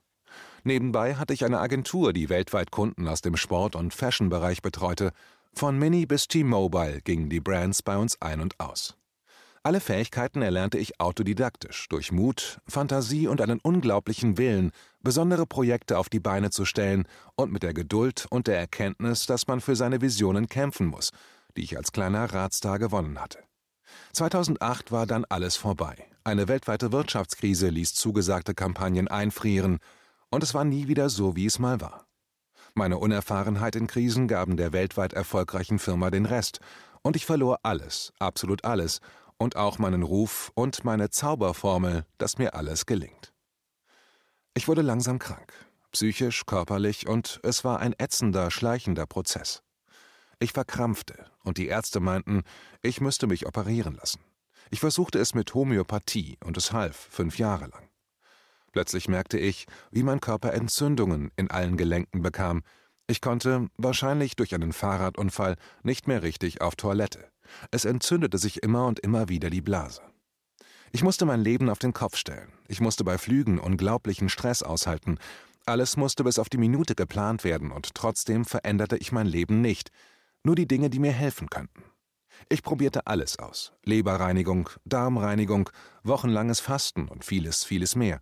Nebenbei 0.63 1.15
hatte 1.15 1.33
ich 1.33 1.43
eine 1.43 1.59
Agentur, 1.59 2.13
die 2.13 2.29
weltweit 2.29 2.69
Kunden 2.69 3.07
aus 3.07 3.21
dem 3.21 3.35
Sport- 3.37 3.75
und 3.75 3.93
Fashion-Bereich 3.93 4.61
betreute. 4.61 5.11
Von 5.53 5.79
Mini 5.79 6.05
bis 6.05 6.27
T-Mobile 6.27 7.01
gingen 7.01 7.29
die 7.29 7.39
Brands 7.39 7.81
bei 7.81 7.97
uns 7.97 8.21
ein 8.21 8.41
und 8.41 8.59
aus. 8.59 8.95
Alle 9.63 9.79
Fähigkeiten 9.79 10.41
erlernte 10.41 10.79
ich 10.79 10.99
autodidaktisch, 10.99 11.87
durch 11.89 12.11
Mut, 12.11 12.59
Fantasie 12.67 13.27
und 13.27 13.41
einen 13.41 13.59
unglaublichen 13.59 14.39
Willen, 14.39 14.71
besondere 15.03 15.45
Projekte 15.45 15.99
auf 15.99 16.09
die 16.09 16.19
Beine 16.19 16.49
zu 16.49 16.65
stellen 16.65 17.05
und 17.35 17.51
mit 17.51 17.61
der 17.61 17.75
Geduld 17.75 18.25
und 18.31 18.47
der 18.47 18.57
Erkenntnis, 18.57 19.27
dass 19.27 19.45
man 19.45 19.61
für 19.61 19.75
seine 19.75 20.01
Visionen 20.01 20.47
kämpfen 20.47 20.87
muss, 20.87 21.11
die 21.55 21.61
ich 21.61 21.77
als 21.77 21.91
kleiner 21.91 22.33
Ratstar 22.33 22.79
gewonnen 22.79 23.21
hatte. 23.21 23.37
2008 24.13 24.91
war 24.91 25.05
dann 25.05 25.25
alles 25.25 25.57
vorbei. 25.57 26.07
Eine 26.23 26.47
weltweite 26.47 26.91
Wirtschaftskrise 26.91 27.69
ließ 27.69 27.93
zugesagte 27.93 28.55
Kampagnen 28.55 29.09
einfrieren, 29.09 29.77
und 30.31 30.41
es 30.43 30.55
war 30.55 30.63
nie 30.63 30.87
wieder 30.87 31.09
so, 31.09 31.35
wie 31.35 31.45
es 31.45 31.59
mal 31.59 31.81
war. 31.81 32.07
Meine 32.73 32.97
Unerfahrenheit 32.97 33.75
in 33.75 33.85
Krisen 33.85 34.27
gaben 34.27 34.57
der 34.57 34.73
weltweit 34.73 35.13
erfolgreichen 35.13 35.77
Firma 35.77 36.09
den 36.09 36.25
Rest, 36.25 36.61
und 37.03 37.15
ich 37.15 37.25
verlor 37.25 37.59
alles, 37.63 38.13
absolut 38.19 38.63
alles, 38.63 39.01
und 39.41 39.55
auch 39.55 39.79
meinen 39.79 40.03
Ruf 40.03 40.51
und 40.53 40.83
meine 40.85 41.09
Zauberformel, 41.09 42.05
dass 42.19 42.37
mir 42.37 42.53
alles 42.53 42.85
gelingt. 42.85 43.33
Ich 44.53 44.67
wurde 44.67 44.83
langsam 44.83 45.17
krank, 45.17 45.51
psychisch, 45.91 46.45
körperlich, 46.45 47.07
und 47.07 47.39
es 47.41 47.63
war 47.63 47.79
ein 47.79 47.95
ätzender, 47.97 48.51
schleichender 48.51 49.07
Prozess. 49.07 49.63
Ich 50.39 50.53
verkrampfte, 50.53 51.25
und 51.43 51.57
die 51.57 51.67
Ärzte 51.67 51.99
meinten, 51.99 52.43
ich 52.83 53.01
müsste 53.01 53.25
mich 53.25 53.47
operieren 53.47 53.95
lassen. 53.95 54.19
Ich 54.69 54.79
versuchte 54.79 55.17
es 55.17 55.33
mit 55.33 55.53
Homöopathie, 55.55 56.37
und 56.45 56.55
es 56.55 56.71
half 56.71 56.95
fünf 56.95 57.39
Jahre 57.39 57.65
lang. 57.65 57.89
Plötzlich 58.73 59.07
merkte 59.07 59.39
ich, 59.39 59.65
wie 59.89 60.03
mein 60.03 60.21
Körper 60.21 60.53
Entzündungen 60.53 61.31
in 61.35 61.49
allen 61.49 61.77
Gelenken 61.77 62.21
bekam. 62.21 62.61
Ich 63.07 63.21
konnte, 63.21 63.69
wahrscheinlich 63.75 64.35
durch 64.35 64.53
einen 64.53 64.71
Fahrradunfall, 64.71 65.55
nicht 65.81 66.07
mehr 66.07 66.21
richtig 66.21 66.61
auf 66.61 66.75
Toilette. 66.75 67.31
Es 67.71 67.85
entzündete 67.85 68.37
sich 68.37 68.63
immer 68.63 68.87
und 68.87 68.99
immer 68.99 69.29
wieder 69.29 69.49
die 69.49 69.61
Blase. 69.61 70.01
Ich 70.91 71.03
musste 71.03 71.25
mein 71.25 71.41
Leben 71.41 71.69
auf 71.69 71.79
den 71.79 71.93
Kopf 71.93 72.17
stellen. 72.17 72.51
Ich 72.67 72.81
musste 72.81 73.03
bei 73.03 73.17
Flügen 73.17 73.59
unglaublichen 73.59 74.29
Stress 74.29 74.61
aushalten. 74.61 75.17
Alles 75.65 75.95
musste 75.95 76.23
bis 76.23 76.39
auf 76.39 76.49
die 76.49 76.57
Minute 76.57 76.95
geplant 76.95 77.43
werden, 77.43 77.71
und 77.71 77.93
trotzdem 77.93 78.45
veränderte 78.45 78.97
ich 78.97 79.11
mein 79.11 79.27
Leben 79.27 79.61
nicht. 79.61 79.89
Nur 80.43 80.55
die 80.55 80.67
Dinge, 80.67 80.89
die 80.89 80.99
mir 80.99 81.13
helfen 81.13 81.49
könnten. 81.49 81.83
Ich 82.49 82.63
probierte 82.63 83.07
alles 83.07 83.39
aus. 83.39 83.71
Leberreinigung, 83.85 84.69
Darmreinigung, 84.85 85.69
wochenlanges 86.03 86.59
Fasten 86.59 87.07
und 87.07 87.23
vieles, 87.23 87.63
vieles 87.63 87.95
mehr. 87.95 88.19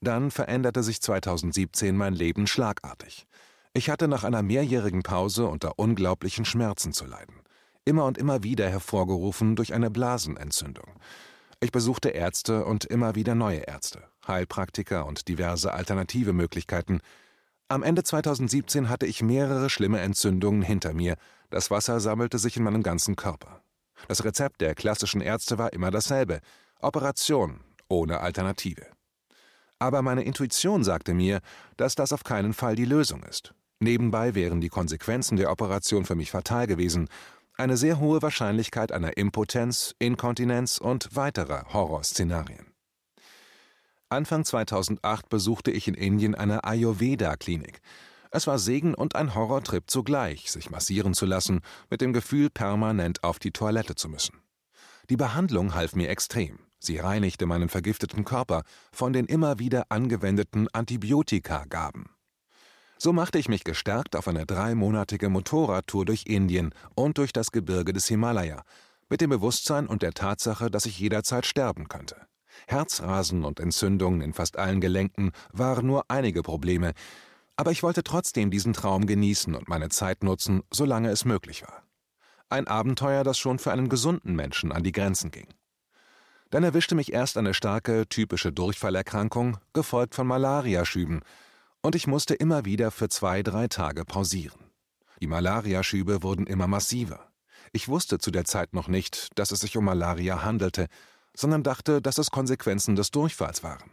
Dann 0.00 0.30
veränderte 0.30 0.82
sich 0.82 1.00
2017 1.00 1.96
mein 1.96 2.14
Leben 2.14 2.46
schlagartig. 2.46 3.26
Ich 3.72 3.90
hatte 3.90 4.08
nach 4.08 4.24
einer 4.24 4.42
mehrjährigen 4.42 5.02
Pause 5.02 5.46
unter 5.46 5.78
unglaublichen 5.78 6.44
Schmerzen 6.44 6.92
zu 6.92 7.06
leiden, 7.06 7.34
immer 7.86 8.04
und 8.04 8.18
immer 8.18 8.42
wieder 8.42 8.68
hervorgerufen 8.68 9.56
durch 9.56 9.72
eine 9.72 9.90
Blasenentzündung. 9.90 10.92
Ich 11.60 11.72
besuchte 11.72 12.10
Ärzte 12.10 12.66
und 12.66 12.84
immer 12.84 13.14
wieder 13.14 13.34
neue 13.34 13.60
Ärzte, 13.60 14.02
Heilpraktiker 14.26 15.06
und 15.06 15.28
diverse 15.28 15.72
alternative 15.72 16.34
Möglichkeiten. 16.34 17.00
Am 17.68 17.82
Ende 17.82 18.02
2017 18.02 18.90
hatte 18.90 19.06
ich 19.06 19.22
mehrere 19.22 19.70
schlimme 19.70 20.00
Entzündungen 20.00 20.60
hinter 20.60 20.92
mir, 20.92 21.16
das 21.48 21.70
Wasser 21.70 22.00
sammelte 22.00 22.38
sich 22.38 22.56
in 22.56 22.64
meinem 22.64 22.82
ganzen 22.82 23.16
Körper. 23.16 23.62
Das 24.08 24.24
Rezept 24.24 24.60
der 24.60 24.74
klassischen 24.74 25.22
Ärzte 25.22 25.56
war 25.56 25.72
immer 25.72 25.90
dasselbe 25.90 26.40
Operation 26.80 27.60
ohne 27.88 28.20
Alternative. 28.20 28.86
Aber 29.78 30.02
meine 30.02 30.24
Intuition 30.24 30.84
sagte 30.84 31.14
mir, 31.14 31.40
dass 31.76 31.94
das 31.94 32.12
auf 32.12 32.24
keinen 32.24 32.52
Fall 32.52 32.74
die 32.76 32.84
Lösung 32.84 33.22
ist. 33.22 33.54
Nebenbei 33.78 34.34
wären 34.34 34.60
die 34.60 34.70
Konsequenzen 34.70 35.36
der 35.36 35.50
Operation 35.50 36.06
für 36.06 36.14
mich 36.14 36.30
fatal 36.30 36.66
gewesen, 36.66 37.08
eine 37.56 37.76
sehr 37.76 37.98
hohe 37.98 38.22
Wahrscheinlichkeit 38.22 38.92
einer 38.92 39.16
Impotenz, 39.16 39.94
Inkontinenz 39.98 40.78
und 40.78 41.16
weiterer 41.16 41.72
Horrorszenarien. 41.72 42.66
Anfang 44.08 44.44
2008 44.44 45.28
besuchte 45.28 45.70
ich 45.70 45.88
in 45.88 45.94
Indien 45.94 46.34
eine 46.34 46.64
Ayurveda-Klinik. 46.64 47.80
Es 48.30 48.46
war 48.46 48.58
Segen 48.58 48.94
und 48.94 49.16
ein 49.16 49.34
Horrortrip 49.34 49.84
zugleich, 49.90 50.50
sich 50.50 50.70
massieren 50.70 51.14
zu 51.14 51.26
lassen, 51.26 51.60
mit 51.90 52.00
dem 52.00 52.12
Gefühl, 52.12 52.50
permanent 52.50 53.24
auf 53.24 53.38
die 53.38 53.50
Toilette 53.50 53.94
zu 53.94 54.08
müssen. 54.08 54.40
Die 55.08 55.16
Behandlung 55.16 55.74
half 55.74 55.94
mir 55.94 56.08
extrem. 56.08 56.58
Sie 56.78 56.98
reinigte 56.98 57.46
meinen 57.46 57.68
vergifteten 57.68 58.24
Körper 58.24 58.62
von 58.92 59.12
den 59.12 59.26
immer 59.26 59.58
wieder 59.58 59.86
angewendeten 59.88 60.68
Antibiotikagaben. 60.72 62.15
So 62.98 63.12
machte 63.12 63.38
ich 63.38 63.48
mich 63.48 63.64
gestärkt 63.64 64.16
auf 64.16 64.26
eine 64.26 64.46
dreimonatige 64.46 65.28
Motorradtour 65.28 66.06
durch 66.06 66.24
Indien 66.26 66.74
und 66.94 67.18
durch 67.18 67.32
das 67.32 67.52
Gebirge 67.52 67.92
des 67.92 68.06
Himalaya, 68.06 68.62
mit 69.10 69.20
dem 69.20 69.30
Bewusstsein 69.30 69.86
und 69.86 70.02
der 70.02 70.12
Tatsache, 70.12 70.70
dass 70.70 70.86
ich 70.86 70.98
jederzeit 70.98 71.44
sterben 71.44 71.88
könnte. 71.88 72.16
Herzrasen 72.66 73.44
und 73.44 73.60
Entzündungen 73.60 74.22
in 74.22 74.32
fast 74.32 74.58
allen 74.58 74.80
Gelenken 74.80 75.32
waren 75.52 75.86
nur 75.86 76.04
einige 76.08 76.42
Probleme, 76.42 76.94
aber 77.56 77.70
ich 77.70 77.82
wollte 77.82 78.02
trotzdem 78.02 78.50
diesen 78.50 78.72
Traum 78.72 79.06
genießen 79.06 79.54
und 79.54 79.68
meine 79.68 79.90
Zeit 79.90 80.22
nutzen, 80.24 80.62
solange 80.72 81.10
es 81.10 81.24
möglich 81.24 81.62
war. 81.62 81.82
Ein 82.48 82.66
Abenteuer, 82.66 83.24
das 83.24 83.38
schon 83.38 83.58
für 83.58 83.72
einen 83.72 83.88
gesunden 83.88 84.34
Menschen 84.34 84.72
an 84.72 84.84
die 84.84 84.92
Grenzen 84.92 85.30
ging. 85.30 85.48
Dann 86.50 86.64
erwischte 86.64 86.94
mich 86.94 87.12
erst 87.12 87.36
eine 87.36 87.54
starke, 87.54 88.08
typische 88.08 88.52
Durchfallerkrankung, 88.52 89.58
gefolgt 89.72 90.14
von 90.14 90.26
Malariaschüben, 90.26 91.22
und 91.86 91.94
ich 91.94 92.08
musste 92.08 92.34
immer 92.34 92.64
wieder 92.64 92.90
für 92.90 93.08
zwei, 93.08 93.44
drei 93.44 93.68
Tage 93.68 94.04
pausieren. 94.04 94.58
Die 95.22 95.28
Malariaschübe 95.28 96.24
wurden 96.24 96.48
immer 96.48 96.66
massiver. 96.66 97.30
Ich 97.72 97.86
wusste 97.86 98.18
zu 98.18 98.32
der 98.32 98.44
Zeit 98.44 98.74
noch 98.74 98.88
nicht, 98.88 99.28
dass 99.36 99.52
es 99.52 99.60
sich 99.60 99.76
um 99.76 99.84
Malaria 99.84 100.42
handelte, 100.42 100.88
sondern 101.36 101.62
dachte, 101.62 102.02
dass 102.02 102.18
es 102.18 102.32
Konsequenzen 102.32 102.96
des 102.96 103.12
Durchfalls 103.12 103.62
waren. 103.62 103.92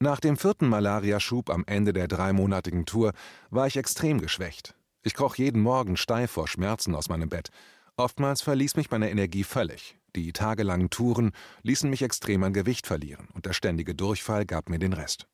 Nach 0.00 0.18
dem 0.18 0.36
vierten 0.36 0.68
Malariaschub 0.68 1.50
am 1.50 1.62
Ende 1.68 1.92
der 1.92 2.08
dreimonatigen 2.08 2.84
Tour 2.84 3.12
war 3.50 3.68
ich 3.68 3.76
extrem 3.76 4.20
geschwächt. 4.20 4.74
Ich 5.04 5.14
kroch 5.14 5.36
jeden 5.36 5.62
Morgen 5.62 5.96
steif 5.96 6.32
vor 6.32 6.48
Schmerzen 6.48 6.96
aus 6.96 7.08
meinem 7.08 7.28
Bett. 7.28 7.50
Oftmals 7.96 8.42
verließ 8.42 8.74
mich 8.74 8.90
meine 8.90 9.08
Energie 9.08 9.44
völlig. 9.44 9.96
Die 10.16 10.32
tagelangen 10.32 10.90
Touren 10.90 11.30
ließen 11.62 11.88
mich 11.88 12.02
extrem 12.02 12.42
an 12.42 12.54
Gewicht 12.54 12.88
verlieren 12.88 13.28
und 13.34 13.46
der 13.46 13.52
ständige 13.52 13.94
Durchfall 13.94 14.46
gab 14.46 14.68
mir 14.68 14.80
den 14.80 14.94
Rest. 14.94 15.28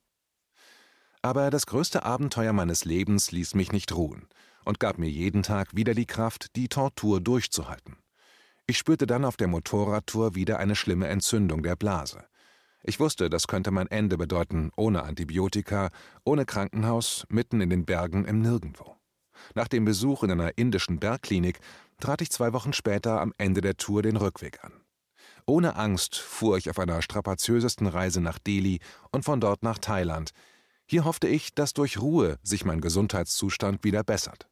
Aber 1.27 1.51
das 1.51 1.67
größte 1.67 2.05
Abenteuer 2.05 2.53
meines 2.53 2.85
Lebens 2.85 3.33
ließ 3.33 3.57
mich 3.57 3.73
nicht 3.73 3.93
ruhen 3.93 4.29
und 4.65 4.79
gab 4.79 4.97
mir 4.97 5.11
jeden 5.11 5.43
Tag 5.43 5.75
wieder 5.75 5.93
die 5.93 6.07
Kraft, 6.07 6.55
die 6.55 6.69
Tortur 6.69 7.21
durchzuhalten. 7.21 7.97
Ich 8.69 8.79
spürte 8.79 9.09
dann 9.09 9.25
auf 9.25 9.37
der 9.37 9.49
Motorradtour 9.49 10.37
wieder 10.37 10.61
eine 10.61 10.77
schlimme 10.77 11.09
Entzündung 11.09 11.65
der 11.65 11.75
Blase. 11.75 12.25
Ich 12.85 13.01
wusste, 13.01 13.29
das 13.29 13.49
könnte 13.49 13.73
mein 13.73 13.89
Ende 13.89 14.17
bedeuten, 14.17 14.71
ohne 14.77 15.03
Antibiotika, 15.03 15.91
ohne 16.23 16.45
Krankenhaus, 16.45 17.25
mitten 17.29 17.61
in 17.61 17.71
den 17.71 17.87
Bergen 17.87 18.25
im 18.25 18.41
Nirgendwo. 18.41 18.95
Nach 19.57 19.67
dem 19.67 19.85
Besuch 19.85 20.23
in 20.23 20.31
einer 20.31 20.57
indischen 20.57 21.01
Bergklinik 21.01 21.59
trat 21.99 22.23
ich 22.23 22.31
zwei 22.31 22.53
Wochen 22.53 22.73
später 22.73 23.21
am 23.21 23.33
Ende 23.37 23.63
der 23.63 23.77
Tour 23.77 24.03
den 24.03 24.17
Rückweg 24.17 24.63
an. 24.63 24.75
Ohne 25.45 25.75
Angst 25.75 26.15
fuhr 26.15 26.57
ich 26.57 26.71
auf 26.71 26.79
einer 26.79 27.03
strapaziösesten 27.03 27.89
Reise 27.89 28.21
nach 28.21 28.39
Delhi 28.39 28.79
und 29.11 29.25
von 29.25 29.41
dort 29.41 29.65
nach 29.65 29.79
Thailand. 29.79 30.31
Hier 30.87 31.05
hoffte 31.05 31.29
ich, 31.29 31.55
dass 31.55 31.75
durch 31.75 32.01
Ruhe 32.01 32.39
sich 32.43 32.65
mein 32.65 32.81
Gesundheitszustand 32.81 33.83
wieder 33.85 34.05
bessert. 34.05 34.49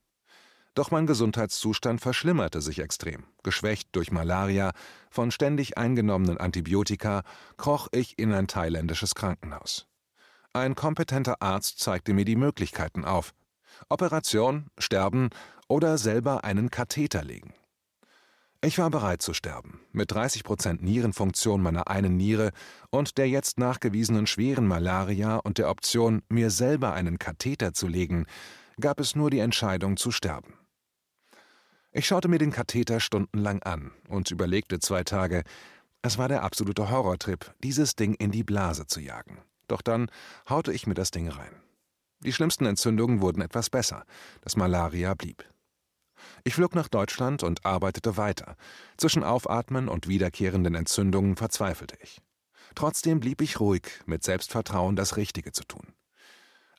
Doch 0.74 0.90
mein 0.90 1.06
Gesundheitszustand 1.06 2.00
verschlimmerte 2.00 2.60
sich 2.60 2.80
extrem. 2.80 3.24
Geschwächt 3.44 3.90
durch 3.92 4.10
Malaria, 4.10 4.72
von 5.08 5.30
ständig 5.30 5.78
eingenommenen 5.78 6.38
Antibiotika, 6.38 7.22
kroch 7.56 7.86
ich 7.92 8.18
in 8.18 8.32
ein 8.32 8.48
thailändisches 8.48 9.14
Krankenhaus. 9.14 9.86
Ein 10.52 10.74
kompetenter 10.74 11.40
Arzt 11.40 11.78
zeigte 11.78 12.12
mir 12.12 12.24
die 12.24 12.36
Möglichkeiten 12.36 13.04
auf. 13.04 13.32
Operation, 13.88 14.66
Sterben 14.78 15.30
oder 15.68 15.98
selber 15.98 16.44
einen 16.44 16.70
Katheter 16.70 17.22
legen. 17.22 17.54
Ich 18.64 18.78
war 18.78 18.88
bereit 18.88 19.20
zu 19.20 19.34
sterben, 19.34 19.78
mit 19.92 20.10
30 20.10 20.42
Prozent 20.42 20.82
Nierenfunktion 20.82 21.60
meiner 21.60 21.88
einen 21.88 22.16
Niere 22.16 22.50
und 22.88 23.18
der 23.18 23.28
jetzt 23.28 23.58
nachgewiesenen 23.58 24.26
schweren 24.26 24.66
Malaria 24.66 25.36
und 25.36 25.58
der 25.58 25.68
Option, 25.68 26.22
mir 26.30 26.48
selber 26.48 26.94
einen 26.94 27.18
Katheter 27.18 27.74
zu 27.74 27.86
legen, 27.86 28.24
gab 28.80 29.00
es 29.00 29.16
nur 29.16 29.28
die 29.28 29.40
Entscheidung 29.40 29.98
zu 29.98 30.10
sterben. 30.10 30.54
Ich 31.92 32.06
schaute 32.06 32.28
mir 32.28 32.38
den 32.38 32.52
Katheter 32.52 33.00
stundenlang 33.00 33.62
an 33.64 33.92
und 34.08 34.30
überlegte 34.30 34.78
zwei 34.78 35.04
Tage, 35.04 35.42
es 36.00 36.16
war 36.16 36.28
der 36.28 36.42
absolute 36.42 36.88
Horrortrip, 36.88 37.54
dieses 37.62 37.96
Ding 37.96 38.14
in 38.14 38.30
die 38.30 38.44
Blase 38.44 38.86
zu 38.86 38.98
jagen. 38.98 39.42
Doch 39.68 39.82
dann 39.82 40.10
haute 40.48 40.72
ich 40.72 40.86
mir 40.86 40.94
das 40.94 41.10
Ding 41.10 41.28
rein. 41.28 41.52
Die 42.20 42.32
schlimmsten 42.32 42.64
Entzündungen 42.64 43.20
wurden 43.20 43.42
etwas 43.42 43.68
besser, 43.68 44.06
das 44.40 44.56
Malaria 44.56 45.12
blieb. 45.12 45.44
Ich 46.44 46.54
flog 46.54 46.74
nach 46.74 46.88
Deutschland 46.88 47.42
und 47.42 47.64
arbeitete 47.64 48.16
weiter. 48.16 48.56
Zwischen 48.96 49.24
Aufatmen 49.24 49.88
und 49.88 50.08
wiederkehrenden 50.08 50.74
Entzündungen 50.74 51.36
verzweifelte 51.36 51.96
ich. 52.02 52.20
Trotzdem 52.74 53.20
blieb 53.20 53.40
ich 53.40 53.60
ruhig, 53.60 53.82
mit 54.06 54.24
Selbstvertrauen 54.24 54.96
das 54.96 55.16
Richtige 55.16 55.52
zu 55.52 55.64
tun. 55.64 55.94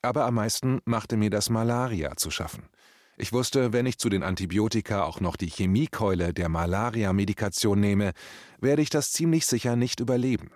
Aber 0.02 0.26
am 0.26 0.36
meisten 0.36 0.82
machte 0.86 1.18
mir 1.18 1.30
das 1.30 1.50
Malaria 1.50 2.16
zu 2.16 2.32
schaffen. 2.32 2.70
Ich 3.18 3.32
wusste, 3.32 3.72
wenn 3.72 3.86
ich 3.86 3.98
zu 3.98 4.10
den 4.10 4.24
Antibiotika 4.24 5.04
auch 5.04 5.22
noch 5.22 5.38
die 5.38 5.50
Chemiekeule 5.50 6.34
der 6.34 6.50
Malaria-Medikation 6.50 7.80
nehme, 7.80 8.12
werde 8.60 8.82
ich 8.82 8.90
das 8.90 9.14
ziemlich 9.14 9.46
sicher 9.46 9.78
nicht 9.78 10.02
überleben. 10.02 10.52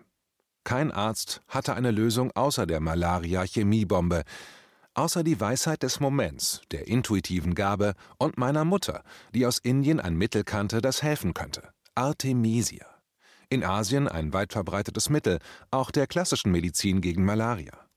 Kein 0.65 0.91
Arzt 0.91 1.41
hatte 1.47 1.73
eine 1.73 1.91
Lösung 1.91 2.31
außer 2.35 2.65
der 2.65 2.81
Malaria-Chemiebombe, 2.81 4.23
außer 4.99 5.23
die 5.23 5.39
Weisheit 5.39 5.81
des 5.83 6.01
Moments, 6.01 6.61
der 6.71 6.87
intuitiven 6.87 7.55
Gabe 7.55 7.95
und 8.17 8.37
meiner 8.37 8.65
Mutter, 8.65 9.01
die 9.33 9.45
aus 9.45 9.57
Indien 9.57 10.01
ein 10.01 10.15
Mittel 10.15 10.43
kannte, 10.43 10.81
das 10.81 11.01
helfen 11.01 11.33
könnte. 11.33 11.69
Artemisia. 11.95 12.85
In 13.49 13.63
Asien 13.63 14.09
ein 14.09 14.33
weit 14.33 14.51
verbreitetes 14.51 15.09
Mittel, 15.09 15.39
auch 15.71 15.91
der 15.91 16.05
klassischen 16.05 16.51
Medizin 16.51 16.99
gegen 16.99 17.23
Malaria. 17.23 17.87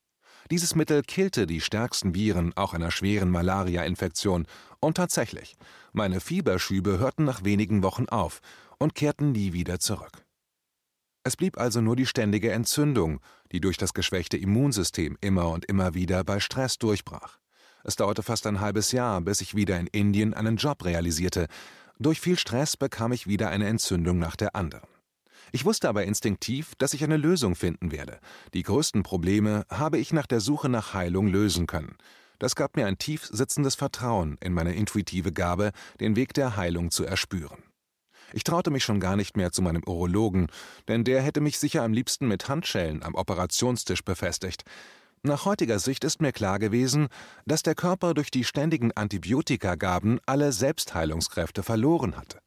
Dieses 0.52 0.76
Mittel 0.76 1.02
killte 1.02 1.48
die 1.48 1.60
stärksten 1.60 2.14
Viren 2.14 2.52
auch 2.56 2.72
einer 2.72 2.92
schweren 2.92 3.30
Malaria-Infektion 3.30 4.46
und 4.78 4.96
tatsächlich, 4.96 5.56
meine 5.92 6.20
Fieberschübe 6.20 7.00
hörten 7.00 7.24
nach 7.24 7.42
wenigen 7.42 7.82
Wochen 7.82 8.08
auf 8.08 8.40
und 8.78 8.94
kehrten 8.94 9.32
nie 9.32 9.52
wieder 9.52 9.80
zurück. 9.80 10.24
Es 11.24 11.36
blieb 11.36 11.56
also 11.58 11.80
nur 11.80 11.94
die 11.94 12.06
ständige 12.06 12.50
Entzündung, 12.50 13.20
die 13.52 13.60
durch 13.60 13.76
das 13.76 13.94
geschwächte 13.94 14.36
Immunsystem 14.36 15.16
immer 15.20 15.50
und 15.50 15.64
immer 15.66 15.94
wieder 15.94 16.24
bei 16.24 16.40
Stress 16.40 16.78
durchbrach. 16.78 17.38
Es 17.84 17.96
dauerte 17.96 18.22
fast 18.22 18.46
ein 18.46 18.60
halbes 18.60 18.92
Jahr, 18.92 19.20
bis 19.20 19.40
ich 19.40 19.54
wieder 19.54 19.78
in 19.78 19.86
Indien 19.86 20.34
einen 20.34 20.56
Job 20.56 20.84
realisierte. 20.84 21.46
Durch 21.98 22.20
viel 22.20 22.38
Stress 22.38 22.76
bekam 22.76 23.12
ich 23.12 23.28
wieder 23.28 23.50
eine 23.50 23.68
Entzündung 23.68 24.18
nach 24.18 24.34
der 24.34 24.56
anderen. 24.56 24.88
Ich 25.52 25.64
wusste 25.64 25.88
aber 25.88 26.04
instinktiv, 26.04 26.74
dass 26.78 26.94
ich 26.94 27.04
eine 27.04 27.16
Lösung 27.16 27.54
finden 27.54 27.92
werde. 27.92 28.18
Die 28.54 28.62
größten 28.62 29.02
Probleme 29.02 29.64
habe 29.68 29.98
ich 29.98 30.12
nach 30.12 30.26
der 30.26 30.40
Suche 30.40 30.68
nach 30.68 30.94
Heilung 30.94 31.28
lösen 31.28 31.66
können. 31.66 31.96
Das 32.38 32.56
gab 32.56 32.74
mir 32.76 32.86
ein 32.86 32.98
tief 32.98 33.28
sitzendes 33.30 33.76
Vertrauen 33.76 34.38
in 34.40 34.54
meine 34.54 34.74
intuitive 34.74 35.30
Gabe, 35.30 35.70
den 36.00 36.16
Weg 36.16 36.34
der 36.34 36.56
Heilung 36.56 36.90
zu 36.90 37.04
erspüren. 37.04 37.62
Ich 38.32 38.44
traute 38.44 38.70
mich 38.70 38.84
schon 38.84 39.00
gar 39.00 39.16
nicht 39.16 39.36
mehr 39.36 39.52
zu 39.52 39.62
meinem 39.62 39.82
Urologen, 39.86 40.48
denn 40.88 41.04
der 41.04 41.22
hätte 41.22 41.40
mich 41.40 41.58
sicher 41.58 41.82
am 41.82 41.92
liebsten 41.92 42.28
mit 42.28 42.48
Handschellen 42.48 43.02
am 43.02 43.14
Operationstisch 43.14 44.02
befestigt. 44.02 44.64
Nach 45.22 45.44
heutiger 45.44 45.78
Sicht 45.78 46.02
ist 46.02 46.20
mir 46.20 46.32
klar 46.32 46.58
gewesen, 46.58 47.08
dass 47.46 47.62
der 47.62 47.76
Körper 47.76 48.12
durch 48.12 48.30
die 48.30 48.44
ständigen 48.44 48.90
Antibiotikagaben 48.92 50.18
alle 50.26 50.52
Selbstheilungskräfte 50.52 51.62
verloren 51.62 52.16
hatte. 52.16 52.40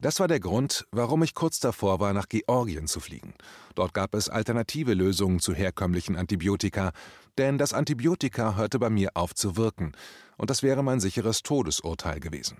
Das 0.00 0.18
war 0.20 0.28
der 0.28 0.40
Grund, 0.40 0.86
warum 0.92 1.22
ich 1.22 1.34
kurz 1.34 1.60
davor 1.60 2.00
war, 2.00 2.12
nach 2.12 2.28
Georgien 2.28 2.86
zu 2.86 3.00
fliegen. 3.00 3.34
Dort 3.74 3.94
gab 3.94 4.14
es 4.14 4.28
alternative 4.28 4.94
Lösungen 4.94 5.40
zu 5.40 5.54
herkömmlichen 5.54 6.16
Antibiotika, 6.16 6.92
denn 7.38 7.58
das 7.58 7.72
Antibiotika 7.72 8.56
hörte 8.56 8.78
bei 8.78 8.90
mir 8.90 9.10
auf 9.14 9.34
zu 9.34 9.56
wirken, 9.56 9.92
und 10.36 10.50
das 10.50 10.62
wäre 10.62 10.82
mein 10.82 11.00
sicheres 11.00 11.42
Todesurteil 11.42 12.20
gewesen. 12.20 12.58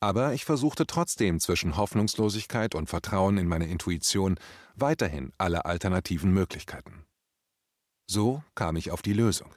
Aber 0.00 0.34
ich 0.34 0.44
versuchte 0.44 0.86
trotzdem 0.86 1.40
zwischen 1.40 1.76
Hoffnungslosigkeit 1.76 2.74
und 2.74 2.88
Vertrauen 2.88 3.38
in 3.38 3.48
meine 3.48 3.66
Intuition 3.66 4.38
weiterhin 4.74 5.32
alle 5.38 5.64
alternativen 5.64 6.32
Möglichkeiten. 6.32 7.06
So 8.06 8.42
kam 8.54 8.76
ich 8.76 8.90
auf 8.90 9.02
die 9.02 9.14
Lösung. 9.14 9.54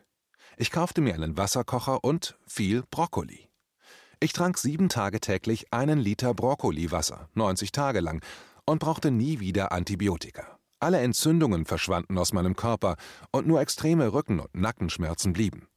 Ich 0.58 0.72
kaufte 0.72 1.02
mir 1.02 1.14
einen 1.14 1.38
Wasserkocher 1.38 2.04
und 2.04 2.38
viel 2.48 2.84
Brokkoli. 2.90 3.50
Ich 4.22 4.34
trank 4.34 4.58
sieben 4.58 4.90
Tage 4.90 5.20
täglich 5.22 5.72
einen 5.72 6.00
Liter 6.00 6.34
Brokkoliwasser, 6.34 7.30
90 7.36 7.72
Tage 7.72 8.02
lang, 8.02 8.22
und 8.66 8.80
brauchte 8.80 9.12
nie 9.12 9.40
wieder 9.40 9.72
Antibiotika. 9.72 10.60
Alle 10.82 11.00
Entzündungen 11.00 11.66
verschwanden 11.66 12.18
aus 12.18 12.34
meinem 12.34 12.56
Körper 12.56 12.96
und 13.32 13.48
nur 13.48 13.62
extreme 13.62 14.14
Rücken- 14.14 14.40
und 14.40 14.56
Nackenschmerzen 14.56 15.34
blieben. 15.34 15.68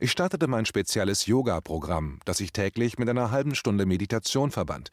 Ich 0.00 0.12
startete 0.12 0.46
mein 0.46 0.64
spezielles 0.64 1.26
Yoga-Programm, 1.26 2.20
das 2.24 2.40
ich 2.40 2.52
täglich 2.52 2.98
mit 2.98 3.08
einer 3.08 3.30
halben 3.30 3.54
Stunde 3.54 3.84
Meditation 3.84 4.50
verband. 4.50 4.90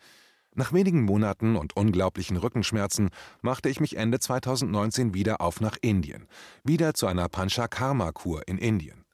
Nach 0.53 0.73
wenigen 0.73 1.03
Monaten 1.03 1.55
und 1.57 1.75
unglaublichen 1.75 2.37
Rückenschmerzen 2.37 3.09
machte 3.41 3.69
ich 3.69 3.79
mich 3.79 3.97
Ende 3.97 4.19
2019 4.19 5.13
wieder 5.13 5.41
auf 5.41 5.61
nach 5.61 5.77
Indien, 5.81 6.27
wieder 6.63 6.93
zu 6.93 7.07
einer 7.07 7.29
Panchakarma-Kur 7.29 8.47
in 8.47 8.57
Indien 8.57 9.05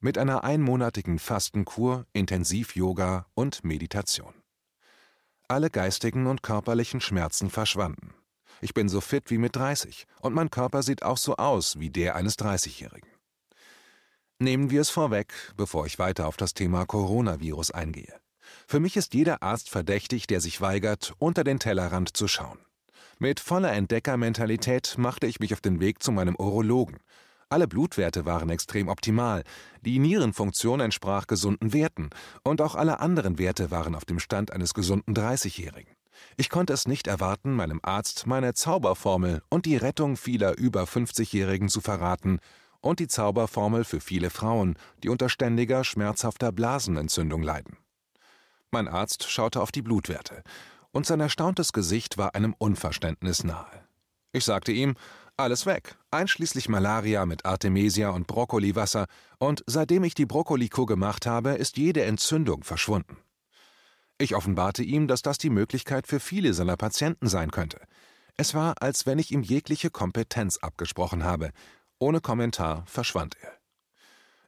mit 0.00 0.18
einer 0.18 0.44
einmonatigen 0.44 1.18
Fastenkur, 1.18 2.06
Intensiv-Yoga 2.12 3.26
und 3.34 3.64
Meditation. 3.64 4.34
Alle 5.48 5.70
geistigen 5.70 6.26
und 6.26 6.42
körperlichen 6.42 7.00
Schmerzen 7.00 7.50
verschwanden. 7.50 8.14
Ich 8.60 8.74
bin 8.74 8.88
so 8.88 9.00
fit 9.00 9.30
wie 9.30 9.38
mit 9.38 9.56
30 9.56 10.06
und 10.20 10.34
mein 10.34 10.50
Körper 10.50 10.82
sieht 10.82 11.02
auch 11.02 11.16
so 11.16 11.36
aus 11.36 11.78
wie 11.78 11.90
der 11.90 12.14
eines 12.14 12.38
30-Jährigen. 12.38 13.15
Nehmen 14.38 14.70
wir 14.70 14.82
es 14.82 14.90
vorweg, 14.90 15.32
bevor 15.56 15.86
ich 15.86 15.98
weiter 15.98 16.26
auf 16.26 16.36
das 16.36 16.52
Thema 16.52 16.84
Coronavirus 16.84 17.70
eingehe. 17.70 18.14
Für 18.66 18.80
mich 18.80 18.96
ist 18.96 19.14
jeder 19.14 19.42
Arzt 19.42 19.70
verdächtig, 19.70 20.26
der 20.26 20.40
sich 20.40 20.60
weigert, 20.60 21.14
unter 21.18 21.42
den 21.42 21.58
Tellerrand 21.58 22.16
zu 22.16 22.28
schauen. 22.28 22.58
Mit 23.18 23.40
voller 23.40 23.72
Entdeckermentalität 23.72 24.96
machte 24.98 25.26
ich 25.26 25.40
mich 25.40 25.54
auf 25.54 25.60
den 25.60 25.80
Weg 25.80 26.02
zu 26.02 26.12
meinem 26.12 26.36
Urologen, 26.36 26.98
alle 27.48 27.68
Blutwerte 27.68 28.26
waren 28.26 28.50
extrem 28.50 28.88
optimal, 28.88 29.44
die 29.80 30.00
Nierenfunktion 30.00 30.80
entsprach 30.80 31.28
gesunden 31.28 31.72
Werten 31.72 32.10
und 32.42 32.60
auch 32.60 32.74
alle 32.74 32.98
anderen 32.98 33.38
Werte 33.38 33.70
waren 33.70 33.94
auf 33.94 34.04
dem 34.04 34.18
Stand 34.18 34.52
eines 34.52 34.74
gesunden 34.74 35.14
30-Jährigen. 35.14 35.94
Ich 36.36 36.50
konnte 36.50 36.72
es 36.72 36.88
nicht 36.88 37.06
erwarten, 37.06 37.52
meinem 37.52 37.78
Arzt 37.84 38.26
meine 38.26 38.54
Zauberformel 38.54 39.42
und 39.48 39.64
die 39.64 39.76
Rettung 39.76 40.16
vieler 40.16 40.58
über 40.58 40.84
50-Jährigen 40.84 41.68
zu 41.68 41.80
verraten 41.80 42.40
und 42.86 43.00
die 43.00 43.08
Zauberformel 43.08 43.84
für 43.84 44.00
viele 44.00 44.30
Frauen, 44.30 44.76
die 45.02 45.08
unter 45.08 45.28
ständiger, 45.28 45.84
schmerzhafter 45.84 46.52
Blasenentzündung 46.52 47.42
leiden. 47.42 47.76
Mein 48.70 48.88
Arzt 48.88 49.28
schaute 49.28 49.60
auf 49.60 49.72
die 49.72 49.82
Blutwerte, 49.82 50.42
und 50.92 51.04
sein 51.06 51.20
erstauntes 51.20 51.72
Gesicht 51.72 52.16
war 52.16 52.34
einem 52.34 52.54
Unverständnis 52.58 53.44
nahe. 53.44 53.86
Ich 54.32 54.44
sagte 54.44 54.72
ihm, 54.72 54.94
alles 55.36 55.66
weg, 55.66 55.96
einschließlich 56.10 56.68
Malaria 56.68 57.26
mit 57.26 57.44
Artemisia 57.44 58.10
und 58.10 58.26
Brokkoliwasser, 58.26 59.06
und 59.38 59.62
seitdem 59.66 60.04
ich 60.04 60.14
die 60.14 60.26
Brokkolikur 60.26 60.86
gemacht 60.86 61.26
habe, 61.26 61.50
ist 61.50 61.76
jede 61.76 62.04
Entzündung 62.04 62.64
verschwunden. 62.64 63.18
Ich 64.18 64.34
offenbarte 64.34 64.82
ihm, 64.82 65.08
dass 65.08 65.22
das 65.22 65.38
die 65.38 65.50
Möglichkeit 65.50 66.06
für 66.06 66.20
viele 66.20 66.54
seiner 66.54 66.76
Patienten 66.76 67.28
sein 67.28 67.50
könnte. 67.50 67.80
Es 68.38 68.54
war, 68.54 68.80
als 68.80 69.06
wenn 69.06 69.18
ich 69.18 69.32
ihm 69.32 69.42
jegliche 69.42 69.90
Kompetenz 69.90 70.58
abgesprochen 70.58 71.24
habe. 71.24 71.50
Ohne 71.98 72.20
Kommentar 72.20 72.84
verschwand 72.86 73.36
er. 73.40 73.52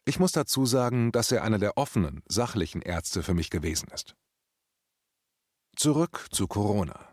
Ich 0.05 0.19
muss 0.19 0.33
dazu 0.33 0.67
sagen, 0.67 1.13
dass 1.13 1.33
er 1.33 1.45
einer 1.45 1.59
der 1.59 1.77
offenen, 1.77 2.23
sachlichen 2.27 2.83
Ärzte 2.83 3.23
für 3.23 3.35
mich 3.35 3.51
gewesen 3.51 3.89
ist. 3.93 4.17
Zurück 5.77 6.27
zu 6.31 6.47
Corona. 6.47 7.09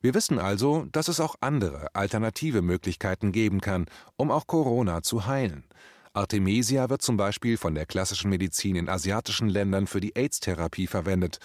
Wir 0.00 0.14
wissen 0.14 0.38
also, 0.38 0.84
dass 0.92 1.08
es 1.08 1.18
auch 1.18 1.36
andere, 1.40 1.94
alternative 1.94 2.60
Möglichkeiten 2.60 3.32
geben 3.32 3.60
kann, 3.60 3.86
um 4.16 4.30
auch 4.30 4.46
Corona 4.46 5.02
zu 5.02 5.26
heilen. 5.26 5.64
Artemisia 6.12 6.90
wird 6.90 7.02
zum 7.02 7.16
Beispiel 7.16 7.56
von 7.56 7.74
der 7.74 7.86
klassischen 7.86 8.30
Medizin 8.30 8.76
in 8.76 8.88
asiatischen 8.88 9.48
Ländern 9.48 9.86
für 9.86 10.00
die 10.00 10.14
AIDS-Therapie 10.14 10.86
verwendet. 10.86 11.38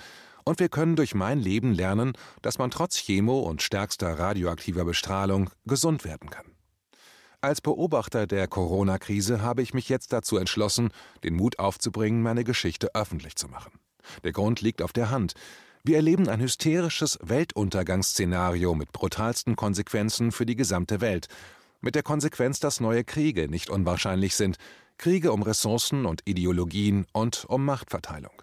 Und 0.43 0.59
wir 0.59 0.69
können 0.69 0.95
durch 0.95 1.15
mein 1.15 1.39
Leben 1.39 1.73
lernen, 1.73 2.13
dass 2.41 2.57
man 2.57 2.69
trotz 2.69 2.97
Chemo 2.97 3.39
und 3.39 3.63
stärkster 3.63 4.19
radioaktiver 4.19 4.85
Bestrahlung 4.85 5.49
gesund 5.65 6.03
werden 6.03 6.29
kann. 6.29 6.58
Als 7.41 7.61
Beobachter 7.61 8.27
der 8.27 8.49
Corona-Krise 8.49 9.41
habe 9.41 9.61
ich 9.61 9.73
mich 9.73 9.87
jetzt 9.87 10.11
dazu 10.11 10.35
entschlossen, 10.35 10.89
den 11.23 11.35
Mut 11.35 11.57
aufzubringen, 11.57 12.21
meine 12.21 12.43
Geschichte 12.43 12.93
öffentlich 12.93 13.37
zu 13.37 13.47
machen. 13.47 13.71
Der 14.25 14.33
Grund 14.33 14.59
liegt 14.59 14.81
auf 14.81 14.91
der 14.91 15.09
Hand. 15.09 15.35
Wir 15.85 15.95
erleben 15.95 16.27
ein 16.27 16.41
hysterisches 16.41 17.17
Weltuntergangsszenario 17.21 18.75
mit 18.75 18.91
brutalsten 18.91 19.55
Konsequenzen 19.55 20.33
für 20.33 20.45
die 20.45 20.57
gesamte 20.57 20.99
Welt, 20.99 21.27
mit 21.79 21.95
der 21.95 22.03
Konsequenz, 22.03 22.59
dass 22.59 22.81
neue 22.81 23.05
Kriege 23.05 23.47
nicht 23.47 23.69
unwahrscheinlich 23.69 24.35
sind, 24.35 24.57
Kriege 24.97 25.31
um 25.31 25.41
Ressourcen 25.41 26.05
und 26.05 26.23
Ideologien 26.25 27.05
und 27.13 27.45
um 27.45 27.63
Machtverteilung. 27.63 28.41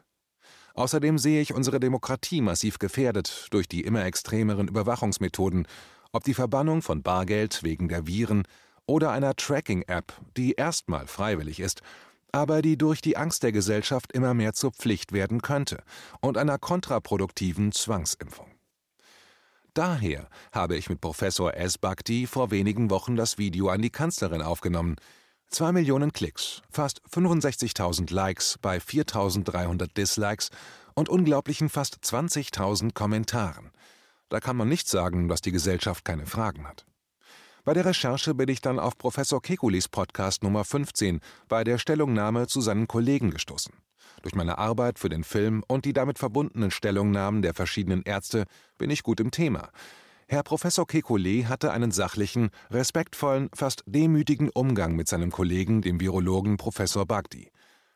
Außerdem 0.72 1.18
sehe 1.18 1.42
ich 1.42 1.52
unsere 1.52 1.80
Demokratie 1.80 2.40
massiv 2.40 2.78
gefährdet 2.78 3.48
durch 3.50 3.68
die 3.68 3.82
immer 3.82 4.06
extremeren 4.06 4.68
Überwachungsmethoden, 4.68 5.68
ob 6.12 6.24
die 6.24 6.32
Verbannung 6.32 6.80
von 6.80 7.02
Bargeld 7.02 7.62
wegen 7.62 7.88
der 7.88 8.06
Viren 8.06 8.44
oder 8.86 9.10
einer 9.10 9.34
Tracking-App, 9.34 10.12
die 10.36 10.52
erstmal 10.52 11.06
freiwillig 11.06 11.60
ist, 11.60 11.82
aber 12.32 12.62
die 12.62 12.76
durch 12.76 13.00
die 13.00 13.16
Angst 13.16 13.42
der 13.42 13.52
Gesellschaft 13.52 14.12
immer 14.12 14.34
mehr 14.34 14.52
zur 14.52 14.72
Pflicht 14.72 15.12
werden 15.12 15.42
könnte 15.42 15.82
und 16.20 16.36
einer 16.36 16.58
kontraproduktiven 16.58 17.72
Zwangsimpfung. 17.72 18.48
Daher 19.74 20.28
habe 20.52 20.76
ich 20.76 20.88
mit 20.88 21.00
Professor 21.00 21.54
S. 21.54 21.76
Bhakti 21.76 22.26
vor 22.26 22.50
wenigen 22.50 22.88
Wochen 22.90 23.16
das 23.16 23.36
Video 23.36 23.68
an 23.68 23.82
die 23.82 23.90
Kanzlerin 23.90 24.40
aufgenommen. 24.40 24.96
Zwei 25.48 25.70
Millionen 25.70 26.12
Klicks, 26.12 26.62
fast 26.70 27.02
65.000 27.12 28.12
Likes 28.12 28.58
bei 28.60 28.78
4.300 28.78 29.92
Dislikes 29.94 30.50
und 30.94 31.08
unglaublichen 31.08 31.68
fast 31.68 31.96
20.000 32.02 32.94
Kommentaren. 32.94 33.70
Da 34.28 34.40
kann 34.40 34.56
man 34.56 34.68
nicht 34.68 34.88
sagen, 34.88 35.28
dass 35.28 35.42
die 35.42 35.52
Gesellschaft 35.52 36.04
keine 36.04 36.26
Fragen 36.26 36.66
hat. 36.66 36.86
Bei 37.66 37.74
der 37.74 37.84
Recherche 37.84 38.32
bin 38.32 38.48
ich 38.48 38.60
dann 38.60 38.78
auf 38.78 38.96
Professor 38.96 39.42
Kekulis 39.42 39.88
Podcast 39.88 40.44
Nummer 40.44 40.64
15 40.64 41.18
bei 41.48 41.64
der 41.64 41.78
Stellungnahme 41.78 42.46
zu 42.46 42.60
seinen 42.60 42.86
Kollegen 42.86 43.32
gestoßen. 43.32 43.74
Durch 44.22 44.36
meine 44.36 44.58
Arbeit 44.58 45.00
für 45.00 45.08
den 45.08 45.24
Film 45.24 45.64
und 45.66 45.84
die 45.84 45.92
damit 45.92 46.20
verbundenen 46.20 46.70
Stellungnahmen 46.70 47.42
der 47.42 47.54
verschiedenen 47.54 48.02
Ärzte 48.02 48.44
bin 48.78 48.88
ich 48.88 49.02
gut 49.02 49.18
im 49.18 49.32
Thema. 49.32 49.70
Herr 50.28 50.44
Professor 50.44 50.86
Kekulé 50.86 51.46
hatte 51.46 51.72
einen 51.72 51.90
sachlichen, 51.90 52.50
respektvollen, 52.70 53.48
fast 53.52 53.82
demütigen 53.84 54.48
Umgang 54.50 54.94
mit 54.94 55.08
seinem 55.08 55.32
Kollegen, 55.32 55.82
dem 55.82 55.98
Virologen 55.98 56.58
Professor 56.58 57.04
Bagdi. 57.04 57.50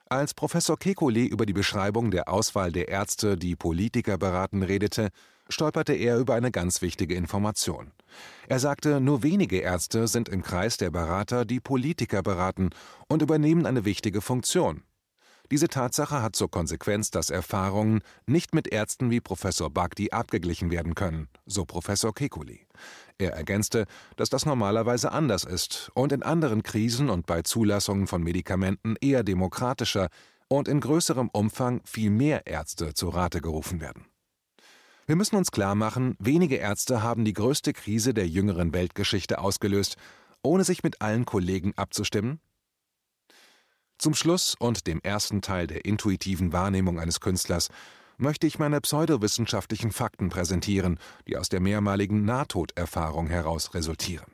Als 0.08 0.34
Professor 0.34 0.78
Kekulé 0.78 1.28
über 1.28 1.46
die 1.46 1.52
Beschreibung 1.52 2.10
der 2.10 2.28
Auswahl 2.28 2.72
der 2.72 2.88
Ärzte, 2.88 3.36
die 3.36 3.54
Politiker 3.54 4.18
beraten, 4.18 4.64
redete, 4.64 5.10
stolperte 5.50 5.92
er 5.92 6.18
über 6.18 6.34
eine 6.34 6.50
ganz 6.50 6.82
wichtige 6.82 7.14
Information. 7.14 7.92
Er 8.48 8.58
sagte, 8.58 9.00
nur 9.00 9.22
wenige 9.22 9.58
Ärzte 9.58 10.08
sind 10.08 10.28
im 10.28 10.42
Kreis 10.42 10.76
der 10.76 10.90
Berater, 10.90 11.44
die 11.44 11.60
Politiker 11.60 12.22
beraten 12.22 12.70
und 13.08 13.22
übernehmen 13.22 13.66
eine 13.66 13.84
wichtige 13.84 14.20
Funktion. 14.20 14.82
Diese 15.50 15.66
Tatsache 15.66 16.22
hat 16.22 16.36
zur 16.36 16.48
Konsequenz, 16.48 17.10
dass 17.10 17.28
Erfahrungen 17.28 18.02
nicht 18.26 18.54
mit 18.54 18.68
Ärzten 18.68 19.10
wie 19.10 19.20
Professor 19.20 19.68
Bagdi 19.68 20.12
abgeglichen 20.12 20.70
werden 20.70 20.94
können, 20.94 21.28
so 21.44 21.64
Professor 21.64 22.14
Kekuli. 22.14 22.66
Er 23.18 23.32
ergänzte, 23.32 23.86
dass 24.16 24.30
das 24.30 24.46
normalerweise 24.46 25.10
anders 25.10 25.42
ist 25.42 25.90
und 25.94 26.12
in 26.12 26.22
anderen 26.22 26.62
Krisen 26.62 27.10
und 27.10 27.26
bei 27.26 27.42
Zulassungen 27.42 28.06
von 28.06 28.22
Medikamenten 28.22 28.94
eher 29.00 29.24
demokratischer 29.24 30.08
und 30.46 30.68
in 30.68 30.80
größerem 30.80 31.28
Umfang 31.32 31.80
viel 31.84 32.10
mehr 32.10 32.46
Ärzte 32.46 32.94
zu 32.94 33.08
Rate 33.08 33.40
gerufen 33.40 33.80
werden. 33.80 34.06
Wir 35.06 35.16
müssen 35.16 35.36
uns 35.36 35.50
klar 35.50 35.74
machen, 35.74 36.16
wenige 36.18 36.56
Ärzte 36.56 37.02
haben 37.02 37.24
die 37.24 37.32
größte 37.32 37.72
Krise 37.72 38.14
der 38.14 38.28
jüngeren 38.28 38.72
Weltgeschichte 38.72 39.38
ausgelöst, 39.38 39.96
ohne 40.42 40.64
sich 40.64 40.82
mit 40.82 41.02
allen 41.02 41.24
Kollegen 41.24 41.72
abzustimmen, 41.76 42.40
zum 44.00 44.14
Schluss 44.14 44.54
und 44.58 44.86
dem 44.86 45.02
ersten 45.02 45.42
Teil 45.42 45.66
der 45.66 45.84
intuitiven 45.84 46.54
Wahrnehmung 46.54 46.98
eines 46.98 47.20
Künstlers 47.20 47.68
möchte 48.16 48.46
ich 48.46 48.58
meine 48.58 48.80
pseudowissenschaftlichen 48.80 49.92
Fakten 49.92 50.30
präsentieren, 50.30 50.98
die 51.28 51.36
aus 51.36 51.50
der 51.50 51.60
mehrmaligen 51.60 52.24
Nahtoderfahrung 52.24 53.26
heraus 53.26 53.74
resultieren. 53.74 54.24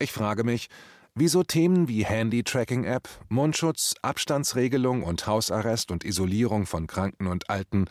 Ich 0.00 0.10
frage 0.10 0.42
mich, 0.42 0.66
wieso 1.14 1.44
Themen 1.44 1.86
wie 1.86 2.04
Handy-Tracking-App, 2.04 3.08
Mundschutz, 3.28 3.94
Abstandsregelung 4.02 5.04
und 5.04 5.28
Hausarrest 5.28 5.92
und 5.92 6.02
Isolierung 6.02 6.66
von 6.66 6.88
Kranken 6.88 7.28
und 7.28 7.48
Alten 7.48 7.84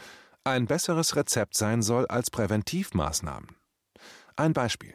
ein 0.46 0.68
besseres 0.68 1.16
Rezept 1.16 1.56
sein 1.56 1.82
soll 1.82 2.06
als 2.06 2.30
Präventivmaßnahmen. 2.30 3.56
Ein 4.36 4.54
Beispiel. 4.54 4.94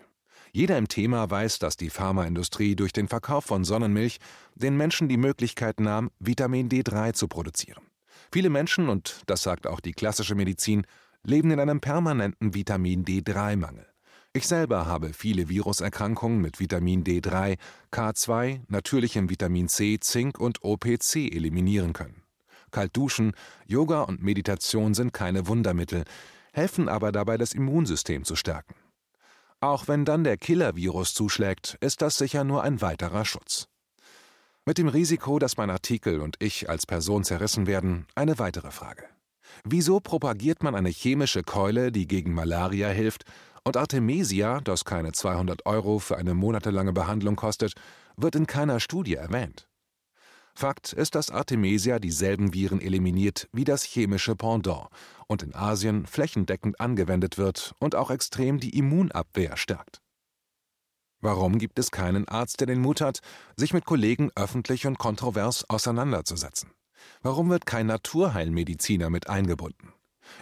Jeder 0.53 0.79
im 0.79 0.89
Thema 0.89 1.29
weiß, 1.29 1.59
dass 1.59 1.77
die 1.77 1.91
Pharmaindustrie 1.91 2.77
durch 2.77 2.93
den 2.93 3.09
Verkauf 3.09 3.47
von 3.47 3.65
Sonnenmilch 3.65 4.19
den 4.55 4.77
Menschen 4.77 5.09
die 5.09 5.17
Möglichkeit 5.17 5.81
nahm, 5.81 6.11
Vitamin 6.19 6.69
D3 6.69 7.15
zu 7.15 7.27
produzieren. 7.27 7.83
Viele 8.33 8.49
Menschen, 8.49 8.89
und 8.89 9.23
das 9.27 9.43
sagt 9.43 9.67
auch 9.67 9.81
die 9.81 9.93
klassische 9.93 10.37
Medizin, 10.37 10.87
leben 11.25 11.51
in 11.51 11.59
einem 11.59 11.81
permanenten 11.81 12.55
Vitamin 12.55 13.05
D3-Mangel. 13.05 13.87
Ich 14.33 14.47
selber 14.47 14.87
habe 14.87 15.13
viele 15.13 15.49
Viruserkrankungen 15.49 16.41
mit 16.41 16.61
Vitamin 16.61 17.03
D3, 17.03 17.59
K2, 17.93 18.61
natürlichem 18.69 19.29
Vitamin 19.29 19.69
C, 19.69 19.99
Zink 19.99 20.39
und 20.39 20.63
OPC 20.63 21.17
eliminieren 21.33 21.93
können. 21.93 22.20
Kalt 22.71 22.97
duschen, 22.97 23.33
Yoga 23.67 24.03
und 24.03 24.23
Meditation 24.23 24.95
sind 24.95 25.13
keine 25.13 25.47
Wundermittel, 25.47 26.05
helfen 26.53 26.89
aber 26.89 27.13
dabei, 27.13 27.37
das 27.37 27.53
Immunsystem 27.53 28.25
zu 28.25 28.37
stärken. 28.37 28.75
Auch 29.61 29.89
wenn 29.89 30.05
dann 30.05 30.25
der 30.25 30.39
Killer-Virus 30.39 31.13
zuschlägt, 31.13 31.77
ist 31.81 32.01
das 32.03 32.17
sicher 32.17 32.45
nur 32.45 32.63
ein 32.63 32.81
weiterer 32.81 33.25
Schutz. 33.25 33.69
Mit 34.65 34.79
dem 34.79 34.89
Risiko, 34.89 35.39
dass 35.39 35.57
mein 35.57 35.71
Artikel 35.71 36.21
und 36.21 36.37
ich 36.39 36.69
als 36.69 36.87
Person 36.87 37.25
zerrissen 37.25 37.67
werden, 37.67 38.07
eine 38.15 38.39
weitere 38.39 38.71
Frage. 38.71 39.05
Wieso 39.65 40.01
propagiert 40.01 40.63
man 40.63 40.75
eine 40.75 40.91
chemische 40.91 41.43
Keule, 41.43 41.93
die 41.93 42.07
gegen 42.07 42.33
Malaria 42.33 42.89
hilft, 42.89 43.25
und 43.65 43.77
Artemisia, 43.77 44.61
das 44.61 44.85
keine 44.85 45.13
200 45.13 45.67
Euro 45.67 45.99
für 45.99 46.17
eine 46.17 46.35
monatelange 46.35 46.93
Behandlung 46.93 47.37
kostet, 47.37 47.75
wird 48.17 48.35
in 48.35 48.47
keiner 48.47 48.81
Studie 48.81 49.15
erwähnt? 49.15 49.70
Fakt 50.61 50.93
ist, 50.93 51.15
dass 51.15 51.31
Artemisia 51.31 51.99
dieselben 51.99 52.53
Viren 52.53 52.83
eliminiert 52.83 53.49
wie 53.51 53.65
das 53.65 53.83
chemische 53.83 54.37
Pendant 54.37 54.89
und 55.27 55.43
in 55.43 55.55
Asien 55.55 56.05
flächendeckend 56.05 56.79
angewendet 56.79 57.39
wird 57.39 57.75
und 57.79 57.95
auch 57.95 58.11
extrem 58.11 58.61
die 58.61 58.77
Immunabwehr 58.77 59.57
stärkt. 59.57 60.03
Warum 61.23 61.59
gibt 61.59 61.79
es 61.79 61.91
keinen 61.91 62.29
Arzt, 62.29 62.61
der 62.61 62.67
den 62.67 62.83
Mut 62.83 63.01
hat, 63.01 63.21
sich 63.57 63.73
mit 63.73 63.87
Kollegen 63.87 64.31
öffentlich 64.35 64.87
und 64.87 64.99
kontrovers 64.99 65.65
auseinanderzusetzen? 65.71 66.73
Warum 67.23 67.49
wird 67.49 67.65
kein 67.65 67.87
Naturheilmediziner 67.87 69.09
mit 69.09 69.31
eingebunden? 69.31 69.95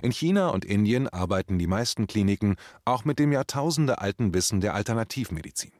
In 0.02 0.10
China 0.10 0.48
und 0.48 0.64
Indien 0.64 1.08
arbeiten 1.08 1.60
die 1.60 1.68
meisten 1.68 2.08
Kliniken 2.08 2.56
auch 2.84 3.04
mit 3.04 3.20
dem 3.20 3.30
jahrtausendealten 3.30 4.34
Wissen 4.34 4.60
der 4.60 4.74
Alternativmedizin. 4.74 5.70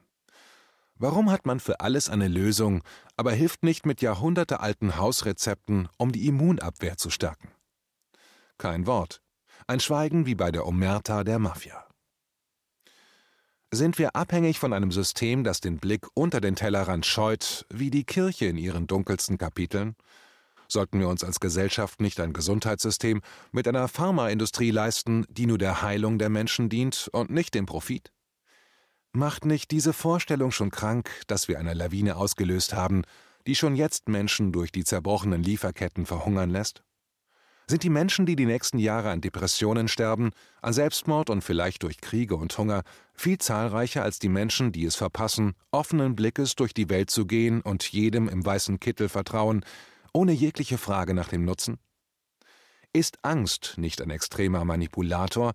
Warum 1.01 1.31
hat 1.31 1.45
man 1.45 1.61
für 1.61 1.79
alles 1.79 2.09
eine 2.09 2.27
Lösung, 2.27 2.83
aber 3.15 3.31
hilft 3.31 3.63
nicht 3.63 3.85
mit 3.85 4.01
jahrhundertealten 4.01 4.97
Hausrezepten, 4.97 5.87
um 5.97 6.11
die 6.11 6.27
Immunabwehr 6.27 6.97
zu 6.97 7.09
stärken? 7.09 7.49
Kein 8.57 8.85
Wort. 8.85 9.21
Ein 9.65 9.79
Schweigen 9.79 10.25
wie 10.25 10.35
bei 10.35 10.51
der 10.51 10.67
Omerta 10.67 11.23
der 11.23 11.39
Mafia. 11.39 11.87
Sind 13.71 13.97
wir 13.97 14.13
abhängig 14.15 14.59
von 14.59 14.73
einem 14.73 14.91
System, 14.91 15.45
das 15.45 15.61
den 15.61 15.77
Blick 15.77 16.05
unter 16.15 16.41
den 16.41 16.55
Tellerrand 16.55 17.05
scheut, 17.05 17.65
wie 17.69 17.91
die 17.91 18.03
Kirche 18.03 18.47
in 18.47 18.57
ihren 18.57 18.85
dunkelsten 18.85 19.37
Kapiteln? 19.37 19.95
Sollten 20.67 20.99
wir 20.99 21.07
uns 21.07 21.23
als 21.23 21.39
Gesellschaft 21.39 22.01
nicht 22.01 22.19
ein 22.19 22.33
Gesundheitssystem 22.33 23.21
mit 23.53 23.69
einer 23.69 23.87
Pharmaindustrie 23.87 24.71
leisten, 24.71 25.25
die 25.29 25.45
nur 25.45 25.57
der 25.57 25.81
Heilung 25.81 26.19
der 26.19 26.29
Menschen 26.29 26.67
dient 26.67 27.09
und 27.13 27.29
nicht 27.29 27.55
dem 27.55 27.65
Profit? 27.65 28.11
Macht 29.11 29.45
nicht 29.45 29.71
diese 29.71 29.91
Vorstellung 29.91 30.51
schon 30.51 30.69
krank, 30.69 31.09
dass 31.25 31.47
wir 31.47 31.57
eine 31.57 31.73
Lawine 31.73 32.15
ausgelöst 32.15 32.73
haben, 32.73 33.01
die 33.47 33.55
schon 33.55 33.75
jetzt 33.75 34.07
Menschen 34.07 34.51
durch 34.51 34.71
die 34.71 34.83
zerbrochenen 34.83 35.41
Lieferketten 35.41 36.05
verhungern 36.05 36.51
lässt? 36.51 36.83
Sind 37.65 37.81
die 37.81 37.89
Menschen, 37.89 38.27
die 38.27 38.35
die 38.35 38.45
nächsten 38.45 38.77
Jahre 38.77 39.09
an 39.09 39.21
Depressionen 39.21 39.87
sterben, 39.87 40.29
an 40.61 40.73
Selbstmord 40.73 41.31
und 41.31 41.43
vielleicht 41.43 41.81
durch 41.81 42.01
Kriege 42.01 42.35
und 42.35 42.55
Hunger, 42.55 42.83
viel 43.15 43.39
zahlreicher 43.39 44.03
als 44.03 44.19
die 44.19 44.29
Menschen, 44.29 44.71
die 44.71 44.85
es 44.85 44.95
verpassen, 44.95 45.53
offenen 45.71 46.15
Blickes 46.15 46.55
durch 46.55 46.75
die 46.75 46.89
Welt 46.89 47.09
zu 47.09 47.25
gehen 47.25 47.61
und 47.61 47.83
jedem 47.91 48.29
im 48.29 48.45
weißen 48.45 48.79
Kittel 48.79 49.09
vertrauen, 49.09 49.65
ohne 50.13 50.33
jegliche 50.33 50.77
Frage 50.77 51.15
nach 51.15 51.29
dem 51.29 51.45
Nutzen? 51.45 51.79
Ist 52.93 53.23
Angst 53.23 53.75
nicht 53.77 54.01
ein 54.01 54.09
extremer 54.09 54.65
Manipulator, 54.65 55.53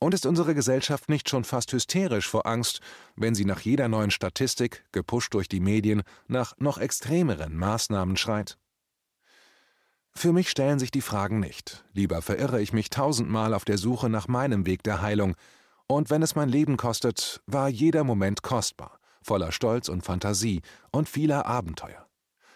Und 0.00 0.14
ist 0.14 0.26
unsere 0.26 0.54
Gesellschaft 0.54 1.08
nicht 1.08 1.28
schon 1.28 1.44
fast 1.44 1.72
hysterisch 1.72 2.28
vor 2.28 2.46
Angst, 2.46 2.80
wenn 3.16 3.34
sie 3.34 3.44
nach 3.44 3.60
jeder 3.60 3.88
neuen 3.88 4.12
Statistik, 4.12 4.84
gepusht 4.92 5.34
durch 5.34 5.48
die 5.48 5.60
Medien, 5.60 6.02
nach 6.28 6.54
noch 6.58 6.78
extremeren 6.78 7.56
Maßnahmen 7.56 8.16
schreit? 8.16 8.58
Für 10.12 10.32
mich 10.32 10.50
stellen 10.50 10.78
sich 10.78 10.90
die 10.90 11.00
Fragen 11.00 11.38
nicht. 11.40 11.84
Lieber 11.92 12.22
verirre 12.22 12.60
ich 12.60 12.72
mich 12.72 12.90
tausendmal 12.90 13.54
auf 13.54 13.64
der 13.64 13.78
Suche 13.78 14.08
nach 14.08 14.26
meinem 14.26 14.66
Weg 14.66 14.82
der 14.82 15.00
Heilung. 15.00 15.36
Und 15.86 16.10
wenn 16.10 16.22
es 16.22 16.34
mein 16.34 16.48
Leben 16.48 16.76
kostet, 16.76 17.40
war 17.46 17.68
jeder 17.68 18.02
Moment 18.04 18.42
kostbar, 18.42 18.98
voller 19.22 19.52
Stolz 19.52 19.88
und 19.88 20.02
Fantasie 20.02 20.62
und 20.90 21.08
vieler 21.08 21.46
Abenteuer. 21.46 22.07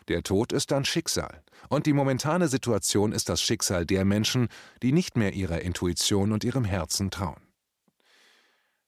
Der 0.08 0.22
Tod 0.22 0.52
ist 0.52 0.70
dann 0.70 0.84
Schicksal, 0.84 1.42
und 1.68 1.86
die 1.86 1.92
momentane 1.92 2.48
Situation 2.48 3.12
ist 3.12 3.28
das 3.28 3.40
Schicksal 3.40 3.86
der 3.86 4.04
Menschen, 4.04 4.48
die 4.82 4.92
nicht 4.92 5.16
mehr 5.16 5.32
ihrer 5.32 5.60
Intuition 5.60 6.32
und 6.32 6.44
ihrem 6.44 6.64
Herzen 6.64 7.10
trauen. 7.10 7.40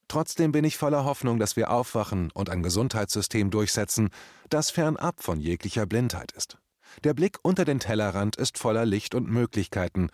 Trotzdem 0.09 0.53
bin 0.53 0.64
ich 0.64 0.77
voller 0.77 1.05
Hoffnung, 1.05 1.38
dass 1.38 1.57
wir 1.57 1.70
aufwachen 1.70 2.31
und 2.33 2.50
ein 2.50 2.62
Gesundheitssystem 2.62 3.50
durchsetzen, 3.50 4.11
das 4.50 4.70
fernab 4.70 5.22
von 5.22 5.40
jeglicher 5.40 5.87
Blindheit 5.87 6.33
ist. 6.33 6.59
Der 7.03 7.14
Blick 7.14 7.38
unter 7.42 7.64
den 7.64 7.81
Tellerrand 7.81 8.37
ist 8.37 8.59
voller 8.59 8.85
Licht 8.85 9.14
und 9.14 9.29
Möglichkeiten, 9.29 10.11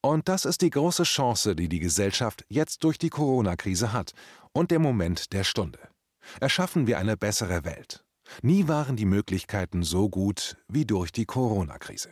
und 0.00 0.28
das 0.28 0.44
ist 0.44 0.60
die 0.60 0.68
große 0.68 1.04
Chance, 1.04 1.56
die 1.56 1.68
die 1.68 1.80
Gesellschaft 1.80 2.44
jetzt 2.48 2.84
durch 2.84 2.98
die 2.98 3.08
Corona-Krise 3.08 3.94
hat 3.94 4.12
und 4.52 4.70
der 4.70 4.78
Moment 4.78 5.32
der 5.32 5.44
Stunde. 5.44 5.78
Erschaffen 6.40 6.86
wir 6.86 6.98
eine 6.98 7.16
bessere 7.16 7.64
Welt. 7.64 8.03
Nie 8.42 8.68
waren 8.68 8.96
die 8.96 9.04
Möglichkeiten 9.06 9.82
so 9.82 10.08
gut 10.08 10.56
wie 10.68 10.84
durch 10.84 11.12
die 11.12 11.26
Corona-Krise. 11.26 12.10